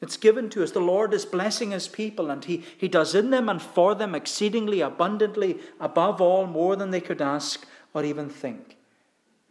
It's 0.00 0.16
given 0.16 0.50
to 0.50 0.64
us. 0.64 0.72
The 0.72 0.80
Lord 0.80 1.14
is 1.14 1.24
blessing 1.24 1.70
his 1.70 1.86
people, 1.86 2.30
and 2.32 2.44
he, 2.44 2.64
he 2.76 2.88
does 2.88 3.14
in 3.14 3.30
them 3.30 3.48
and 3.48 3.62
for 3.62 3.94
them 3.94 4.12
exceedingly 4.12 4.80
abundantly, 4.80 5.60
above 5.78 6.20
all, 6.20 6.48
more 6.48 6.74
than 6.74 6.90
they 6.90 7.00
could 7.00 7.22
ask 7.22 7.64
or 7.94 8.04
even 8.04 8.28
think. 8.28 8.76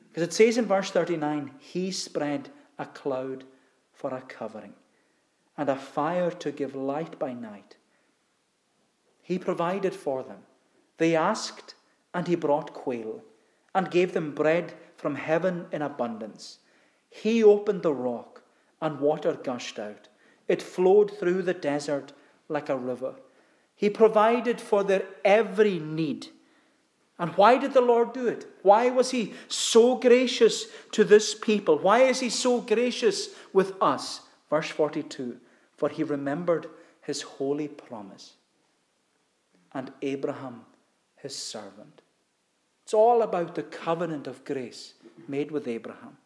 Because 0.10 0.24
it 0.24 0.34
says 0.34 0.58
in 0.58 0.66
verse 0.66 0.92
39 0.92 1.52
He 1.60 1.92
spread 1.92 2.50
a 2.78 2.88
cloud 2.88 3.46
for 3.94 4.14
a 4.14 4.22
covering, 4.22 4.74
and 5.58 5.70
a 5.70 5.78
fire 5.78 6.30
to 6.30 6.52
give 6.52 6.76
light 6.76 7.18
by 7.18 7.32
night. 7.32 7.78
He 9.22 9.40
provided 9.40 9.96
for 9.96 10.24
them. 10.24 10.40
They 10.98 11.16
asked, 11.16 11.76
and 12.14 12.28
he 12.28 12.36
brought 12.36 12.74
quail, 12.74 13.24
and 13.74 13.90
gave 13.92 14.14
them 14.14 14.34
bread 14.34 14.74
from 14.96 15.16
heaven 15.16 15.68
in 15.72 15.82
abundance. 15.82 16.60
He 17.10 17.44
opened 17.44 17.82
the 17.82 17.94
rock, 17.94 18.44
and 18.82 19.00
water 19.00 19.34
gushed 19.34 19.80
out. 19.80 20.08
it 20.48 20.62
flowed 20.62 21.10
through 21.18 21.42
the 21.42 21.54
desert 21.54 22.12
like 22.50 22.70
a 22.70 22.78
river. 22.78 23.16
He 23.76 23.90
provided 23.90 24.60
for 24.60 24.84
their 24.84 25.06
every 25.24 25.80
need. 25.80 26.28
And 27.18 27.32
why 27.32 27.58
did 27.58 27.74
the 27.74 27.82
Lord 27.82 28.14
do 28.14 28.28
it? 28.28 28.46
Why 28.62 28.90
was 28.90 29.12
He 29.12 29.34
so 29.48 29.96
gracious 29.96 30.66
to 30.92 31.04
this 31.04 31.34
people? 31.34 31.78
Why 31.78 32.00
is 32.02 32.20
He 32.20 32.30
so 32.30 32.60
gracious 32.62 33.30
with 33.54 33.74
us? 33.82 34.22
Verse 34.50 34.70
42 34.70 35.38
For 35.78 35.90
He 35.90 36.04
remembered 36.04 36.68
His 37.02 37.22
holy 37.22 37.68
promise 37.68 38.34
and 39.74 39.92
Abraham, 40.02 40.66
His 41.24 41.36
servant. 41.36 42.02
It's 42.84 42.94
all 42.94 43.22
about 43.22 43.56
the 43.56 43.64
covenant 43.64 44.28
of 44.28 44.44
grace 44.44 44.94
made 45.28 45.52
with 45.52 45.70
Abraham. 45.70 46.18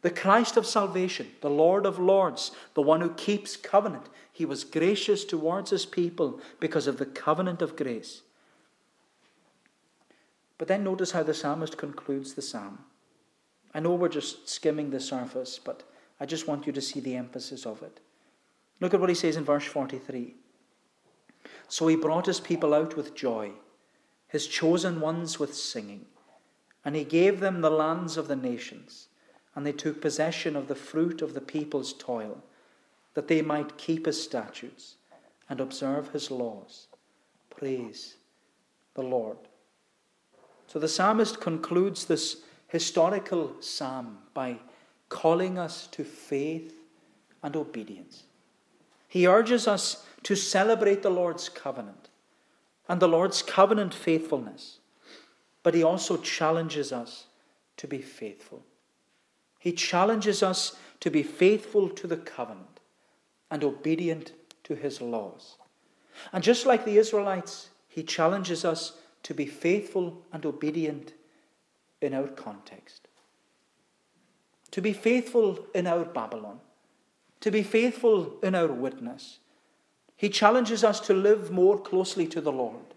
The 0.00 0.10
Christ 0.10 0.56
of 0.56 0.64
salvation, 0.64 1.32
the 1.42 1.50
Lord 1.50 1.84
of 1.84 1.98
lords, 1.98 2.52
the 2.72 2.80
one 2.80 3.02
who 3.02 3.10
keeps 3.10 3.56
covenant. 3.56 4.06
He 4.32 4.46
was 4.46 4.64
gracious 4.64 5.22
towards 5.22 5.70
his 5.70 5.84
people 5.84 6.40
because 6.60 6.86
of 6.86 6.96
the 6.96 7.04
covenant 7.04 7.60
of 7.60 7.76
grace. 7.76 8.22
But 10.56 10.68
then 10.68 10.82
notice 10.82 11.10
how 11.10 11.22
the 11.22 11.34
psalmist 11.34 11.76
concludes 11.76 12.32
the 12.32 12.42
psalm. 12.42 12.78
I 13.74 13.80
know 13.80 13.94
we're 13.94 14.08
just 14.08 14.48
skimming 14.48 14.90
the 14.90 15.00
surface, 15.00 15.60
but 15.62 15.82
I 16.18 16.24
just 16.24 16.48
want 16.48 16.66
you 16.66 16.72
to 16.72 16.80
see 16.80 17.00
the 17.00 17.16
emphasis 17.16 17.66
of 17.66 17.82
it. 17.82 18.00
Look 18.80 18.94
at 18.94 19.00
what 19.00 19.10
he 19.10 19.14
says 19.14 19.36
in 19.36 19.44
verse 19.44 19.64
43. 19.64 20.34
So 21.68 21.86
he 21.86 21.96
brought 21.96 22.26
his 22.26 22.40
people 22.40 22.74
out 22.74 22.96
with 22.96 23.14
joy, 23.14 23.52
his 24.26 24.46
chosen 24.46 25.00
ones 25.00 25.38
with 25.38 25.54
singing, 25.54 26.06
and 26.84 26.96
he 26.96 27.04
gave 27.04 27.40
them 27.40 27.60
the 27.60 27.70
lands 27.70 28.16
of 28.16 28.28
the 28.28 28.36
nations 28.36 29.08
and 29.58 29.66
they 29.66 29.72
took 29.72 30.00
possession 30.00 30.54
of 30.54 30.68
the 30.68 30.74
fruit 30.76 31.20
of 31.20 31.34
the 31.34 31.40
people's 31.40 31.92
toil, 31.92 32.44
that 33.14 33.26
they 33.26 33.42
might 33.42 33.76
keep 33.76 34.06
his 34.06 34.22
statutes 34.22 34.94
and 35.48 35.60
observe 35.60 36.12
his 36.12 36.30
laws. 36.30 36.86
Praise 37.50 38.14
the 38.94 39.02
Lord. 39.02 39.36
So 40.68 40.78
the 40.78 40.86
psalmist 40.86 41.40
concludes 41.40 42.04
this 42.04 42.42
historical 42.68 43.56
psalm 43.58 44.18
by 44.32 44.58
calling 45.08 45.58
us 45.58 45.88
to 45.88 46.04
faith 46.04 46.74
and 47.42 47.56
obedience. 47.56 48.22
He 49.08 49.26
urges 49.26 49.66
us 49.66 50.06
to 50.24 50.34
celebrate 50.34 51.02
the 51.02 51.10
Lord's 51.10 51.48
covenant 51.48 52.08
and 52.88 53.00
the 53.00 53.08
Lord's 53.08 53.42
covenant 53.42 53.94
faithfulness, 53.94 54.78
but 55.62 55.74
he 55.74 55.82
also 55.82 56.16
challenges 56.16 56.92
us 56.92 57.26
to 57.76 57.86
be 57.86 58.00
faithful. 58.00 58.64
He 59.58 59.72
challenges 59.72 60.42
us 60.42 60.76
to 61.00 61.10
be 61.10 61.22
faithful 61.22 61.88
to 61.90 62.06
the 62.06 62.16
covenant 62.16 62.80
and 63.50 63.62
obedient 63.62 64.32
to 64.64 64.74
his 64.74 65.00
laws. 65.00 65.56
And 66.32 66.42
just 66.42 66.66
like 66.66 66.84
the 66.84 66.98
Israelites, 66.98 67.70
he 67.88 68.02
challenges 68.02 68.64
us 68.64 68.94
to 69.24 69.34
be 69.34 69.46
faithful 69.46 70.22
and 70.32 70.44
obedient 70.46 71.12
in 72.00 72.14
our 72.14 72.28
context. 72.28 73.08
To 74.72 74.82
be 74.82 74.92
faithful 74.92 75.66
in 75.74 75.86
our 75.86 76.04
Babylon. 76.04 76.60
To 77.40 77.50
be 77.50 77.62
faithful 77.62 78.38
in 78.42 78.54
our 78.54 78.68
witness. 78.68 79.38
He 80.18 80.28
challenges 80.28 80.82
us 80.82 80.98
to 81.02 81.14
live 81.14 81.52
more 81.52 81.78
closely 81.78 82.26
to 82.26 82.40
the 82.40 82.50
Lord, 82.50 82.94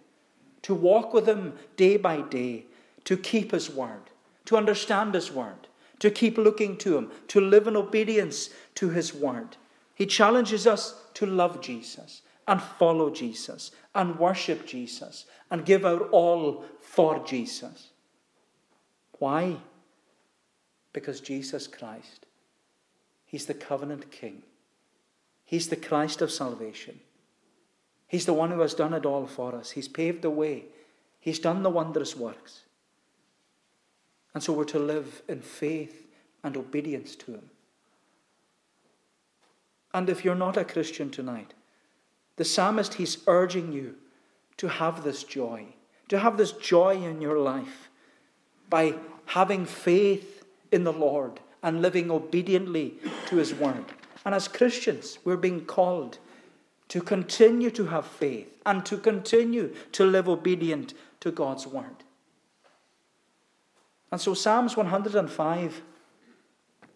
to 0.64 0.74
walk 0.74 1.14
with 1.14 1.30
Him 1.30 1.54
day 1.78 1.96
by 1.96 2.22
day, 2.22 2.66
to 3.04 3.16
keep 3.16 3.52
His 3.52 3.70
word, 3.70 4.10
to 4.46 4.58
understand 4.58 5.14
His 5.14 5.32
word, 5.32 5.68
to 6.00 6.10
keep 6.10 6.36
looking 6.36 6.78
to 6.78 6.98
Him, 6.98 7.12
to 7.28 7.40
live 7.40 7.68
in 7.68 7.78
obedience 7.78 8.50
to 8.74 8.90
His 8.90 9.14
word. 9.14 9.58
He 9.94 10.08
challenges 10.08 10.66
us 10.66 10.96
to 11.14 11.28
love 11.28 11.62
Jesus 11.62 12.24
and 12.48 12.60
follow 12.60 13.12
Jesus 13.12 13.70
and 13.94 14.18
worship 14.18 14.66
Jesus 14.66 15.26
and 15.52 15.64
give 15.64 15.86
our 15.86 16.06
all 16.06 16.66
for 16.80 17.24
Jesus. 17.24 17.90
Why? 19.20 19.58
Because 20.92 21.22
Jesus 21.22 21.68
Christ, 21.68 22.26
He's 23.28 23.46
the 23.46 23.54
covenant 23.54 24.12
King. 24.12 24.42
He's 25.46 25.68
the 25.68 25.76
Christ 25.76 26.24
of 26.24 26.32
salvation. 26.32 27.00
He's 28.12 28.26
the 28.26 28.34
one 28.34 28.52
who 28.52 28.60
has 28.60 28.74
done 28.74 28.94
it 28.94 29.06
all 29.06 29.26
for 29.26 29.56
us. 29.56 29.72
He's 29.72 29.88
paved 29.88 30.22
the 30.22 30.30
way. 30.30 30.66
He's 31.22 31.40
done 31.40 31.64
the 31.64 31.70
wondrous 31.70 32.14
works. 32.14 32.64
And 34.34 34.44
so 34.44 34.52
we're 34.52 34.66
to 34.66 34.80
live 34.80 35.22
in 35.30 35.40
faith 35.40 36.08
and 36.44 36.58
obedience 36.58 37.16
to 37.16 37.36
Him. 37.36 37.50
And 39.94 40.10
if 40.10 40.26
you're 40.26 40.36
not 40.36 40.58
a 40.58 40.66
Christian 40.66 41.10
tonight, 41.10 41.54
the 42.36 42.44
psalmist, 42.44 42.96
he's 42.96 43.20
urging 43.28 43.72
you 43.72 43.96
to 44.58 44.68
have 44.68 45.06
this 45.06 45.24
joy, 45.24 45.68
to 46.10 46.20
have 46.20 46.36
this 46.36 46.52
joy 46.52 47.02
in 47.02 47.22
your 47.22 47.40
life 47.40 47.90
by 48.70 48.96
having 49.28 49.66
faith 49.66 50.44
in 50.74 50.84
the 50.84 50.92
Lord 50.92 51.40
and 51.64 51.82
living 51.82 52.12
obediently 52.12 52.96
to 53.28 53.38
His 53.38 53.54
word. 53.54 53.86
And 54.26 54.36
as 54.36 54.50
Christians, 54.50 55.18
we're 55.24 55.38
being 55.38 55.64
called 55.64 56.18
to 56.92 57.00
continue 57.00 57.72
to 57.72 57.86
have 57.86 58.06
faith 58.06 58.58
and 58.66 58.86
to 58.86 58.98
continue 58.98 59.74
to 59.94 60.06
live 60.06 60.28
obedient 60.28 60.94
to 61.22 61.32
God's 61.32 61.66
word. 61.66 62.04
And 64.12 64.20
so, 64.20 64.34
Psalms 64.34 64.76
105 64.76 65.82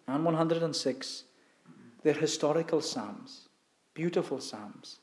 and 0.05 0.25
106, 0.25 1.23
they're 2.03 2.13
historical 2.13 2.81
Psalms, 2.81 3.47
beautiful 3.93 4.41
Psalms. 4.41 4.97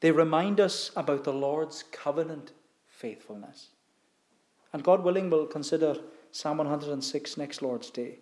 They 0.00 0.10
remind 0.10 0.60
us 0.60 0.90
about 0.94 1.24
the 1.24 1.32
Lord's 1.32 1.82
covenant 1.90 2.52
faithfulness. 2.88 3.68
And 4.74 4.84
God 4.84 5.02
willing, 5.02 5.30
we'll 5.30 5.46
consider 5.46 5.96
Psalm 6.30 6.58
106 6.58 7.38
next 7.38 7.62
Lord's 7.62 7.88
Day. 7.88 8.18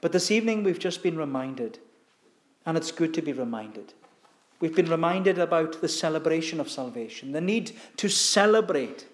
But 0.00 0.10
this 0.10 0.32
evening, 0.32 0.64
we've 0.64 0.80
just 0.80 1.00
been 1.00 1.16
reminded, 1.16 1.78
and 2.66 2.76
it's 2.76 2.90
good 2.90 3.14
to 3.14 3.22
be 3.22 3.32
reminded. 3.32 3.94
We've 4.62 4.76
been 4.76 4.88
reminded 4.88 5.40
about 5.40 5.80
the 5.80 5.88
celebration 5.88 6.60
of 6.60 6.70
salvation, 6.70 7.32
the 7.32 7.40
need 7.40 7.72
to 7.96 8.08
celebrate 8.08 9.06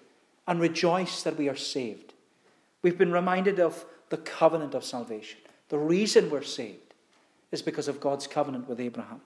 and 0.47 0.61
rejoice 0.61 1.23
that 1.23 1.37
we 1.37 1.49
are 1.49 1.55
saved. 1.55 2.13
We've 2.83 2.99
been 2.99 3.11
reminded 3.11 3.59
of 3.59 3.83
the 4.09 4.17
covenant 4.17 4.75
of 4.75 4.85
salvation. 4.85 5.39
The 5.69 5.79
reason 5.79 6.29
we're 6.29 6.43
saved 6.43 6.93
is 7.51 7.63
because 7.63 7.87
of 7.87 7.99
God's 7.99 8.27
covenant 8.27 8.69
with 8.69 8.79
Abraham. 8.79 9.21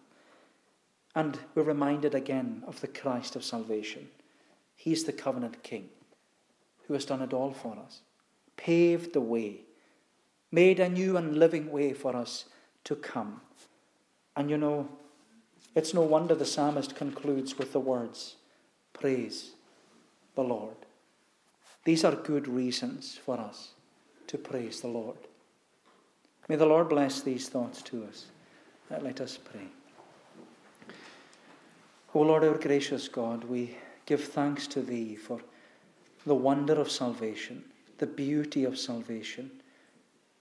And 1.13 1.38
we're 1.55 1.63
reminded 1.63 2.15
again 2.15 2.63
of 2.65 2.80
the 2.80 2.88
Christ 2.88 3.36
of 3.36 3.43
salvation. 3.43 4.07
He's 4.78 5.03
the 5.03 5.11
covenant 5.11 5.61
king 5.61 5.89
who 6.88 6.93
has 6.93 7.03
done 7.03 7.21
it 7.21 7.34
all 7.34 7.51
for 7.51 7.78
us, 7.86 7.99
paved 8.55 9.11
the 9.11 9.19
way, 9.19 9.57
made 10.53 10.80
a 10.80 10.88
new 10.88 11.17
and 11.17 11.38
living 11.38 11.69
way 11.69 11.91
for 11.91 12.15
us 12.15 12.45
to 12.86 12.95
come. 12.95 13.41
And 14.38 14.49
you 14.49 14.57
know, 14.57 14.88
it's 15.76 15.93
no 15.93 16.01
wonder 16.01 16.36
the 16.36 16.45
psalmist 16.45 16.95
concludes 16.95 17.57
with 17.57 17.74
the 17.74 17.80
words, 17.80 18.36
Praise 18.93 19.51
the 20.36 20.43
Lord. 20.43 20.76
These 21.84 22.05
are 22.05 22.15
good 22.15 22.47
reasons 22.47 23.19
for 23.24 23.39
us 23.39 23.71
to 24.28 24.38
praise 24.38 24.82
the 24.82 24.88
Lord. 24.88 25.17
May 26.47 26.55
the 26.55 26.65
Lord 26.65 26.89
bless 26.89 27.21
these 27.21 27.49
thoughts 27.49 27.82
to 27.84 28.05
us. 28.05 28.28
Uh, 28.91 28.99
let 29.01 29.19
us 29.19 29.38
pray. 29.38 29.67
O 32.13 32.21
Lord, 32.21 32.43
our 32.43 32.57
gracious 32.57 33.07
God, 33.07 33.43
we 33.43 33.76
give 34.05 34.24
thanks 34.24 34.67
to 34.67 34.82
Thee 34.82 35.15
for 35.15 35.41
the 36.26 36.36
wonder 36.36 36.74
of 36.74 36.89
salvation, 36.89 37.63
the 37.97 38.07
beauty 38.07 38.63
of 38.63 38.78
salvation, 38.78 39.51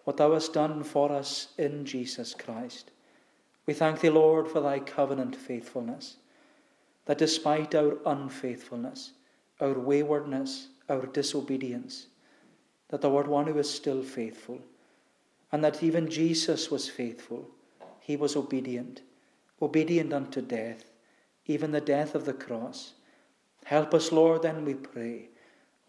what 0.05 0.17
Thou 0.17 0.35
hast 0.35 0.53
done 0.53 0.85
for 0.85 1.11
us 1.11 1.49
in 1.59 1.85
Jesus 1.85 2.35
Christ. 2.35 2.92
We 3.67 3.75
thank 3.75 4.01
Thee, 4.01 4.11
Lord, 4.11 4.49
for 4.49 4.61
Thy 4.61 4.81
covenant 4.81 5.37
faithfulness, 5.37 6.17
that 7.07 7.19
despite 7.19 7.75
our 7.75 7.99
unfaithfulness, 8.05 9.13
our 9.61 9.75
waywardness, 9.75 10.69
our 10.89 11.07
disobedience, 11.07 12.07
that 12.89 13.01
thou 13.01 13.17
art 13.17 13.29
one 13.29 13.47
who 13.47 13.59
is 13.59 13.71
still 13.71 14.03
faithful, 14.03 14.61
and 15.53 15.63
that 15.63 15.83
even 15.83 16.11
Jesus 16.11 16.71
was 16.71 16.89
faithful. 16.89 17.49
He 18.01 18.17
was 18.17 18.35
obedient, 18.35 19.03
obedient 19.61 20.13
unto 20.13 20.43
death, 20.43 20.91
even 21.47 21.71
the 21.71 21.81
death 21.81 22.15
of 22.15 22.25
the 22.25 22.33
cross. 22.33 22.95
Help 23.65 23.95
us, 23.95 24.11
Lord, 24.11 24.43
then 24.43 24.65
we 24.65 24.75
pray, 24.75 25.29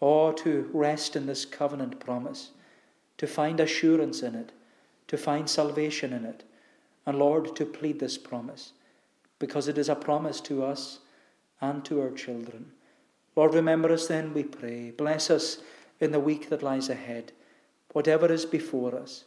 oh, 0.00 0.32
to 0.32 0.70
rest 0.72 1.16
in 1.16 1.26
this 1.26 1.44
covenant 1.44 1.98
promise, 1.98 2.50
to 3.18 3.26
find 3.26 3.58
assurance 3.58 4.22
in 4.22 4.34
it, 4.34 4.52
to 5.08 5.16
find 5.16 5.48
salvation 5.48 6.12
in 6.12 6.24
it, 6.24 6.44
and 7.06 7.18
Lord, 7.18 7.54
to 7.56 7.66
plead 7.66 8.00
this 8.00 8.18
promise, 8.18 8.72
because 9.38 9.68
it 9.68 9.78
is 9.78 9.88
a 9.88 9.94
promise 9.94 10.40
to 10.42 10.64
us 10.64 11.00
and 11.60 11.84
to 11.84 12.00
our 12.00 12.10
children. 12.10 12.72
Lord, 13.36 13.54
remember 13.54 13.92
us 13.92 14.06
then, 14.06 14.32
we 14.32 14.44
pray. 14.44 14.90
Bless 14.90 15.30
us 15.30 15.58
in 16.00 16.12
the 16.12 16.20
week 16.20 16.48
that 16.48 16.62
lies 16.62 16.88
ahead. 16.88 17.32
Whatever 17.92 18.30
is 18.32 18.44
before 18.44 18.94
us, 18.94 19.24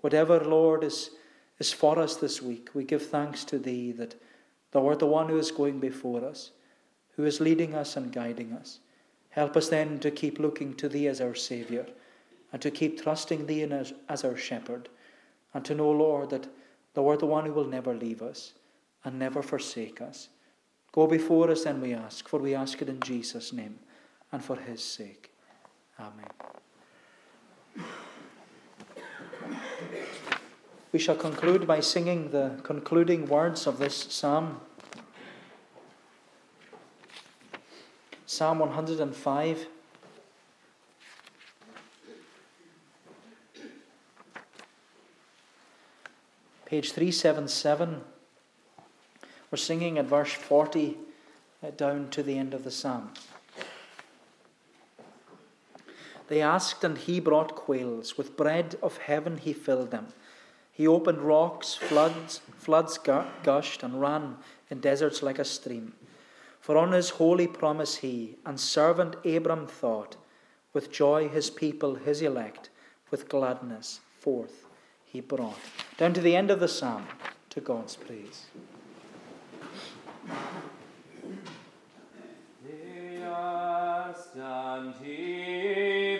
whatever, 0.00 0.40
Lord, 0.40 0.84
is, 0.84 1.10
is 1.58 1.72
for 1.72 1.98
us 1.98 2.16
this 2.16 2.42
week. 2.42 2.70
We 2.74 2.84
give 2.84 3.06
thanks 3.06 3.44
to 3.44 3.58
Thee 3.58 3.92
that 3.92 4.14
Thou 4.72 4.86
art 4.86 5.00
the 5.00 5.06
one 5.06 5.28
who 5.28 5.38
is 5.38 5.50
going 5.50 5.80
before 5.80 6.24
us, 6.24 6.50
who 7.16 7.24
is 7.24 7.40
leading 7.40 7.74
us 7.74 7.96
and 7.96 8.12
guiding 8.12 8.52
us. 8.52 8.80
Help 9.30 9.56
us 9.56 9.68
then 9.68 9.98
to 10.00 10.10
keep 10.10 10.38
looking 10.38 10.74
to 10.74 10.88
Thee 10.88 11.08
as 11.08 11.20
our 11.20 11.34
Saviour, 11.34 11.86
and 12.52 12.60
to 12.62 12.70
keep 12.70 13.02
trusting 13.02 13.46
Thee 13.46 13.62
as, 13.62 13.92
as 14.08 14.24
our 14.24 14.36
Shepherd, 14.36 14.88
and 15.54 15.64
to 15.64 15.74
know, 15.74 15.90
Lord, 15.90 16.30
that 16.30 16.48
Thou 16.94 17.08
art 17.08 17.20
the 17.20 17.26
one 17.26 17.46
who 17.46 17.52
will 17.52 17.66
never 17.66 17.94
leave 17.94 18.22
us 18.22 18.52
and 19.04 19.18
never 19.18 19.42
forsake 19.42 20.00
us. 20.00 20.28
Go 20.92 21.06
before 21.06 21.50
us, 21.50 21.64
then 21.64 21.80
we 21.80 21.94
ask, 21.94 22.28
for 22.28 22.38
we 22.38 22.54
ask 22.54 22.82
it 22.82 22.88
in 22.88 23.00
Jesus' 23.00 23.52
name 23.52 23.78
and 24.30 24.44
for 24.44 24.56
His 24.56 24.84
sake. 24.84 25.32
Amen. 25.98 26.26
We 30.92 30.98
shall 30.98 31.16
conclude 31.16 31.66
by 31.66 31.80
singing 31.80 32.30
the 32.30 32.60
concluding 32.62 33.24
words 33.26 33.66
of 33.66 33.78
this 33.78 33.96
psalm. 33.96 34.60
Psalm 38.26 38.58
105. 38.58 39.66
Page 46.72 46.92
377. 46.92 48.00
We're 49.50 49.58
singing 49.58 49.98
at 49.98 50.06
verse 50.06 50.32
40 50.32 50.96
uh, 51.62 51.70
down 51.72 52.08
to 52.08 52.22
the 52.22 52.38
end 52.38 52.54
of 52.54 52.64
the 52.64 52.70
psalm. 52.70 53.10
They 56.28 56.40
asked, 56.40 56.82
and 56.82 56.96
he 56.96 57.20
brought 57.20 57.54
quails. 57.54 58.16
With 58.16 58.38
bread 58.38 58.76
of 58.82 58.96
heaven 58.96 59.36
he 59.36 59.52
filled 59.52 59.90
them. 59.90 60.14
He 60.72 60.86
opened 60.86 61.18
rocks, 61.18 61.74
floods, 61.74 62.40
floods 62.56 62.96
gushed 62.96 63.82
and 63.82 64.00
ran 64.00 64.38
in 64.70 64.80
deserts 64.80 65.22
like 65.22 65.38
a 65.38 65.44
stream. 65.44 65.92
For 66.58 66.78
on 66.78 66.92
his 66.92 67.10
holy 67.10 67.48
promise 67.48 67.96
he 67.96 68.38
and 68.46 68.58
servant 68.58 69.16
Abram 69.26 69.66
thought, 69.66 70.16
with 70.72 70.90
joy 70.90 71.28
his 71.28 71.50
people, 71.50 71.96
his 71.96 72.22
elect, 72.22 72.70
with 73.10 73.28
gladness 73.28 74.00
forth 74.18 74.64
he 75.12 75.20
brought. 75.20 75.58
Down 75.98 76.14
to 76.14 76.22
the 76.22 76.34
end 76.34 76.50
of 76.50 76.58
the 76.58 76.68
psalm, 76.68 77.06
to 77.50 77.60
God's 77.60 77.96
praise. 77.96 78.46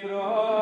Brought 0.03 0.62